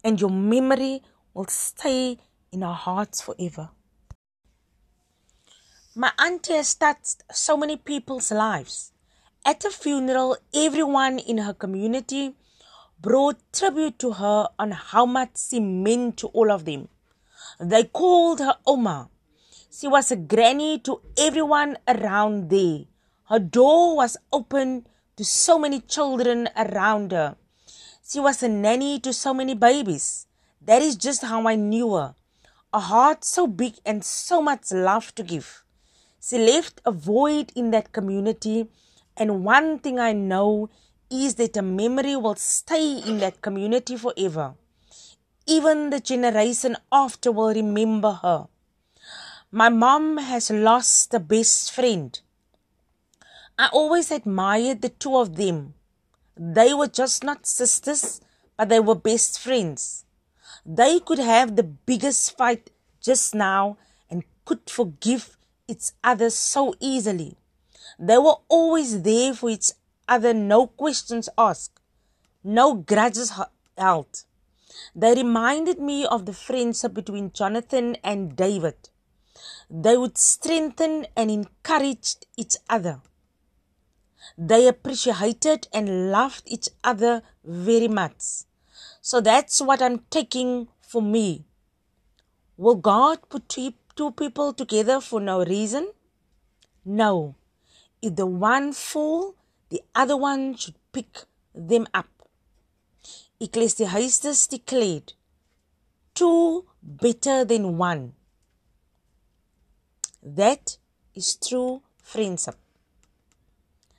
and 0.03 0.19
your 0.19 0.29
memory 0.29 1.01
will 1.33 1.47
stay 1.47 2.17
in 2.51 2.62
our 2.62 2.75
hearts 2.75 3.21
forever. 3.21 3.69
My 5.95 6.12
auntie 6.19 6.53
has 6.53 6.75
touched 6.75 7.23
so 7.31 7.55
many 7.55 7.77
people's 7.77 8.31
lives. 8.31 8.91
At 9.45 9.62
the 9.62 9.69
funeral, 9.69 10.38
everyone 10.53 11.19
in 11.19 11.38
her 11.38 11.53
community 11.53 12.36
brought 12.99 13.38
tribute 13.53 13.97
to 13.99 14.13
her 14.13 14.49
on 14.59 14.71
how 14.71 15.05
much 15.05 15.38
she 15.38 15.59
meant 15.59 16.17
to 16.17 16.27
all 16.27 16.51
of 16.51 16.65
them. 16.65 16.89
They 17.59 17.86
called 17.86 18.39
her 18.39 18.57
Oma. 18.65 19.09
She 19.75 19.88
was 19.88 20.12
a 20.12 20.15
granny 20.15 20.77
to 20.86 21.01
everyone 21.17 21.79
around 21.88 22.51
there. 22.51 22.81
Her 23.27 23.39
door 23.39 23.95
was 23.95 24.17
open 24.31 24.86
to 25.17 25.25
so 25.25 25.57
many 25.57 25.79
children 25.79 26.47
around 26.55 27.12
her. 27.12 27.38
She 28.07 28.19
was 28.19 28.43
a 28.43 28.49
nanny 28.49 28.99
to 28.99 29.12
so 29.12 29.33
many 29.33 29.55
babies. 29.55 30.27
That 30.62 30.83
is 30.83 30.95
just 30.95 31.23
how 31.23 31.47
I 31.47 31.55
knew 31.55 31.95
her. 31.95 32.13
A 32.71 32.79
heart 32.81 33.25
so 33.25 33.47
big 33.47 33.73
and 33.83 34.05
so 34.05 34.43
much 34.43 34.71
love 34.71 35.15
to 35.15 35.23
give. 35.23 35.63
She 36.21 36.38
left 36.38 36.79
a 36.86 36.91
void 36.91 37.51
in 37.55 37.71
that 37.71 37.91
community, 37.91 38.69
and 39.17 39.43
one 39.43 39.79
thing 39.79 39.99
I 39.99 40.13
know 40.13 40.69
is 41.09 41.33
that 41.36 41.57
a 41.57 41.63
memory 41.63 42.15
will 42.15 42.36
stay 42.36 42.99
in 42.99 43.17
that 43.21 43.41
community 43.41 43.97
forever. 43.97 44.53
Even 45.47 45.89
the 45.89 45.99
generation 45.99 46.77
after 46.91 47.31
will 47.31 47.53
remember 47.55 48.12
her. 48.21 48.47
My 49.56 49.70
mom 49.70 50.18
has 50.18 50.50
lost 50.50 51.13
a 51.13 51.20
best 51.20 51.74
friend. 51.74 52.20
I 53.56 53.70
always 53.72 54.10
admired 54.10 54.82
the 54.82 54.89
two 54.89 55.16
of 55.16 55.36
them. 55.36 55.76
They 56.36 56.74
were 56.74 56.88
just 56.88 57.24
not 57.24 57.46
sisters, 57.46 58.20
but 58.58 58.70
they 58.70 58.80
were 58.80 58.96
best 58.96 59.39
friends. 59.39 60.06
They 60.66 61.00
could 61.00 61.20
have 61.20 61.56
the 61.56 61.62
biggest 61.62 62.36
fight 62.36 62.72
just 63.00 63.36
now 63.36 63.78
and 64.10 64.24
could 64.44 64.72
forgive 64.72 65.38
each 65.68 65.92
other 66.04 66.32
so 66.32 66.74
easily. 66.80 67.38
They 68.00 68.18
were 68.18 68.38
always 68.50 69.04
there 69.04 69.36
for 69.36 69.52
each 69.52 69.70
other 70.08 70.34
no 70.34 70.66
questions 70.66 71.30
asked, 71.38 71.80
no 72.44 72.74
grudges 72.74 73.32
held. 73.78 74.24
They 74.96 75.13
reminded 75.13 75.78
me 75.78 76.08
of 76.08 76.26
the 76.26 76.34
friendship 76.34 76.96
between 76.96 77.34
Jonathan 77.34 77.98
and 78.04 78.36
David. 78.36 78.89
They 79.75 79.97
would 79.97 80.19
strengthen 80.19 81.07
and 81.17 81.31
encourage 81.31 82.17
each 82.38 82.57
other. 82.69 83.01
They 84.38 84.67
appreciated 84.67 85.67
and 85.73 86.12
loved 86.12 86.43
each 86.45 86.69
other 86.83 87.23
very 87.43 87.88
much. 87.88 88.45
So 89.01 89.19
that's 89.19 89.59
what 89.59 89.81
I'm 89.81 90.05
taking 90.12 90.67
for 90.79 91.01
me. 91.01 91.45
Will 92.55 92.75
God 92.75 93.27
put 93.29 93.49
two 93.49 94.12
people 94.12 94.53
together 94.53 95.01
for 95.01 95.19
no 95.19 95.43
reason? 95.43 95.91
No. 96.86 97.36
If 97.99 98.15
the 98.15 98.27
one 98.27 98.73
fall, 98.73 99.33
the 99.69 99.81
other 99.95 100.15
one 100.15 100.55
should 100.55 100.75
pick 100.91 101.23
them 101.55 101.88
up. 101.95 102.09
Ecclesiastes 103.39 104.45
declared, 104.45 105.13
two 106.13 106.65
better 106.83 107.43
than 107.43 107.77
one. 107.77 108.13
That 110.23 110.77
is 111.13 111.36
true 111.36 111.81
friendship. 112.01 112.55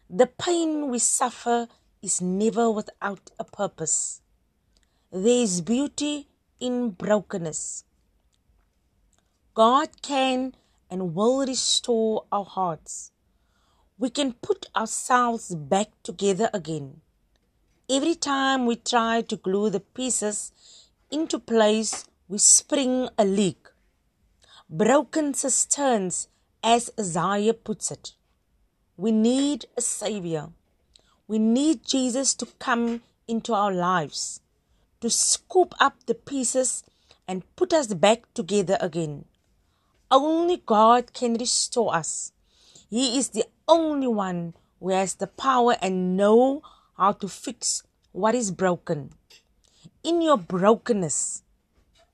The 0.08 0.26
pain 0.26 0.88
we 0.90 0.98
suffer 0.98 1.68
is 2.02 2.20
never 2.20 2.70
without 2.70 3.30
a 3.38 3.44
purpose. 3.44 4.20
There 5.12 5.42
is 5.42 5.60
beauty 5.60 6.28
in 6.58 6.90
brokenness. 6.90 7.84
God 9.54 10.02
can 10.02 10.54
and 10.90 11.14
will 11.14 11.46
restore 11.46 12.24
our 12.32 12.44
hearts 12.44 13.12
we 13.96 14.10
can 14.10 14.32
put 14.32 14.66
ourselves 14.74 15.54
back 15.54 15.88
together 16.02 16.50
again. 16.52 17.00
Every 17.88 18.14
time 18.14 18.66
we 18.66 18.76
try 18.76 19.22
to 19.22 19.36
glue 19.36 19.70
the 19.70 19.80
pieces 19.80 20.52
into 21.10 21.38
place, 21.38 22.04
we 22.28 22.38
spring 22.38 23.08
a 23.16 23.24
leak. 23.24 23.63
Broken 24.70 25.34
cisterns, 25.34 26.28
as 26.62 26.90
Isaiah 26.98 27.52
puts 27.52 27.90
it. 27.90 28.14
we 28.96 29.12
need 29.12 29.66
a 29.76 29.80
Savior. 29.80 30.48
We 31.26 31.38
need 31.38 31.84
Jesus 31.84 32.34
to 32.34 32.46
come 32.58 33.02
into 33.26 33.52
our 33.52 33.72
lives, 33.72 34.40
to 35.00 35.10
scoop 35.10 35.74
up 35.80 36.06
the 36.06 36.14
pieces 36.14 36.82
and 37.26 37.42
put 37.56 37.72
us 37.72 37.92
back 37.92 38.32
together 38.34 38.78
again. 38.80 39.24
Only 40.10 40.62
God 40.64 41.12
can 41.12 41.34
restore 41.34 41.94
us. 41.94 42.32
He 42.88 43.18
is 43.18 43.30
the 43.30 43.44
only 43.66 44.06
one 44.06 44.54
who 44.80 44.90
has 44.90 45.14
the 45.14 45.26
power 45.26 45.76
and 45.82 46.16
know 46.16 46.62
how 46.96 47.12
to 47.12 47.28
fix 47.28 47.82
what 48.12 48.34
is 48.34 48.50
broken. 48.50 49.10
In 50.02 50.22
your 50.22 50.38
brokenness, 50.38 51.42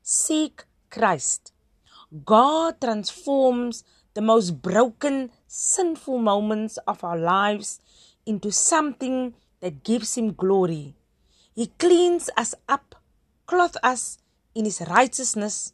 seek 0.02 0.64
Christ. 0.90 1.52
God 2.24 2.80
transforms 2.80 3.84
the 4.14 4.20
most 4.20 4.62
broken, 4.62 5.30
sinful 5.46 6.18
moments 6.18 6.76
of 6.86 7.04
our 7.04 7.16
lives 7.16 7.80
into 8.26 8.50
something 8.50 9.34
that 9.60 9.84
gives 9.84 10.16
Him 10.16 10.32
glory. 10.32 10.94
He 11.54 11.68
cleans 11.78 12.28
us 12.36 12.54
up, 12.68 12.96
clothes 13.46 13.76
us 13.82 14.18
in 14.54 14.64
His 14.64 14.82
righteousness, 14.88 15.72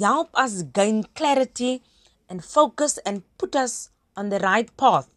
help 0.00 0.30
us 0.34 0.62
gain 0.62 1.04
clarity 1.14 1.82
and 2.28 2.44
focus 2.44 2.98
and 3.04 3.22
put 3.38 3.56
us 3.56 3.90
on 4.16 4.28
the 4.28 4.38
right 4.38 4.74
path. 4.76 5.08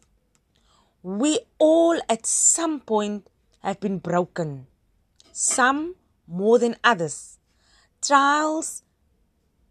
We 1.02 1.40
all 1.58 2.00
at 2.08 2.26
some 2.26 2.80
point 2.80 3.28
have 3.62 3.80
been 3.80 3.98
broken, 3.98 4.66
some 5.32 5.94
more 6.26 6.58
than 6.58 6.76
others. 6.82 7.38
Trials 8.02 8.82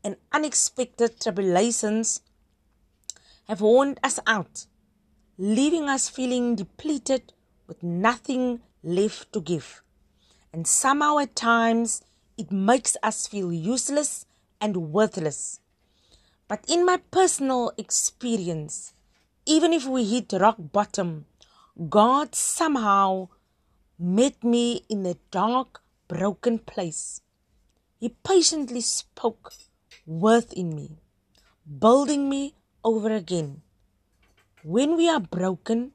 and 0.04 0.16
unexpected 0.32 1.20
tribulations 1.20 2.22
have 3.48 3.62
worn 3.62 3.98
us 4.04 4.20
out, 4.28 4.66
leaving 5.38 5.90
us 5.90 6.10
feeling 6.10 6.56
depleted 6.56 7.34
with 7.68 7.82
nothing 7.84 8.62
left 8.84 9.34
to 9.34 9.42
give. 9.42 9.82
And 10.54 10.68
somehow 10.68 11.20
at 11.20 11.36
times 11.36 12.02
it 12.38 12.52
makes 12.52 12.96
us 13.04 13.28
feel 13.28 13.52
useless 13.52 14.26
and 14.62 14.92
worthless. 14.92 15.60
But 16.48 16.66
in 16.68 16.86
my 16.86 16.98
personal 17.12 17.72
experience, 17.78 18.94
even 19.46 19.74
if 19.74 19.86
we 19.86 20.04
hit 20.06 20.34
rock 20.34 20.56
bottom, 20.60 21.26
God 21.90 22.36
somehow 22.36 23.30
met 23.98 24.44
me 24.44 24.84
in 24.90 25.06
a 25.06 25.16
dark, 25.32 25.82
broken 26.08 26.60
place. 26.60 27.22
He 28.00 28.10
patiently 28.24 28.82
spoke 28.82 29.52
worth 30.10 30.52
in 30.54 30.76
me, 30.76 30.98
building 31.78 32.28
me 32.28 32.56
over 32.84 33.12
again. 33.14 33.62
When 34.64 34.98
we 34.98 35.08
are 35.08 35.20
broken, 35.20 35.92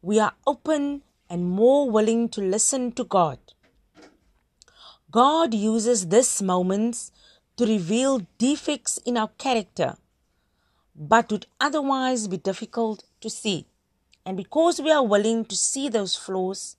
we 0.00 0.18
are 0.18 0.32
open 0.46 1.02
and 1.28 1.44
more 1.50 1.90
willing 1.90 2.30
to 2.30 2.40
listen 2.40 2.92
to 2.92 3.04
God. 3.04 3.38
God 5.10 5.52
uses 5.52 6.08
these 6.08 6.40
moments 6.40 7.12
to 7.58 7.66
reveal 7.66 8.22
defects 8.38 8.98
in 9.04 9.18
our 9.18 9.28
character, 9.36 9.98
but 10.96 11.30
would 11.30 11.44
otherwise 11.60 12.28
be 12.28 12.38
difficult 12.38 13.04
to 13.20 13.28
see. 13.28 13.66
And 14.24 14.38
because 14.38 14.80
we 14.80 14.90
are 14.90 15.04
willing 15.04 15.44
to 15.44 15.54
see 15.54 15.90
those 15.90 16.16
flaws, 16.16 16.76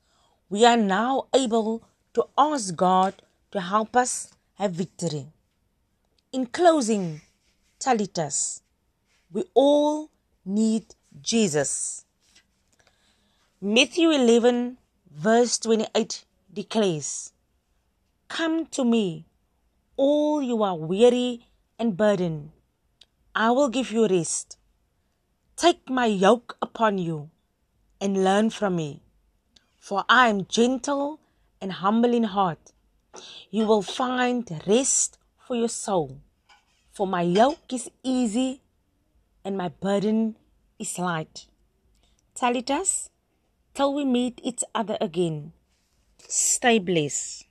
we 0.50 0.66
are 0.66 0.78
now 0.78 1.28
able 1.32 1.84
to 2.16 2.26
ask 2.36 2.76
God 2.76 3.22
to 3.52 3.62
help 3.62 3.96
us 3.96 4.34
have 4.56 4.72
victory. 4.72 5.28
In 6.36 6.48
closing, 6.48 7.22
Tallitas, 7.80 8.60
we 9.32 9.46
all 9.54 10.10
need 10.44 10.84
Jesus. 11.22 12.04
Matthew 13.62 14.12
11, 14.12 14.78
verse 15.10 15.58
28 15.60 16.26
declares, 16.54 17.32
Come 18.28 18.66
to 18.66 18.84
me, 18.84 19.28
all 19.96 20.42
you 20.42 20.62
are 20.62 20.76
weary 20.76 21.48
and 21.80 21.96
burdened. 21.96 22.52
I 23.34 23.52
will 23.52 23.70
give 23.70 23.94
you 23.94 24.06
rest. 24.06 24.58
Take 25.56 25.90
my 25.90 26.08
yoke 26.08 26.58
upon 26.62 26.98
you 26.98 27.30
and 28.02 28.26
learn 28.26 28.50
from 28.50 28.76
me, 28.76 29.02
for 29.80 30.04
I 30.10 30.28
am 30.28 30.48
gentle 30.48 31.22
and 31.62 31.72
humble 31.72 32.14
in 32.14 32.24
heart. 32.24 32.74
You 33.52 33.66
will 33.66 33.84
find 33.84 34.52
rest 34.68 35.18
for 35.40 35.56
your 35.56 35.70
soul. 35.70 36.20
For 36.96 37.06
my 37.06 37.24
yoke 37.24 37.74
is 37.74 37.92
easy 38.04 38.62
and 39.44 39.58
my 39.58 39.68
burden 39.68 40.38
is 40.80 40.98
light. 40.98 41.46
Tallitas, 42.34 43.10
till 43.74 43.94
we 43.94 44.06
meet 44.06 44.40
each 44.42 44.64
other 44.74 44.96
again. 45.02 45.52
Stay 46.20 46.80
blessed. 46.80 47.45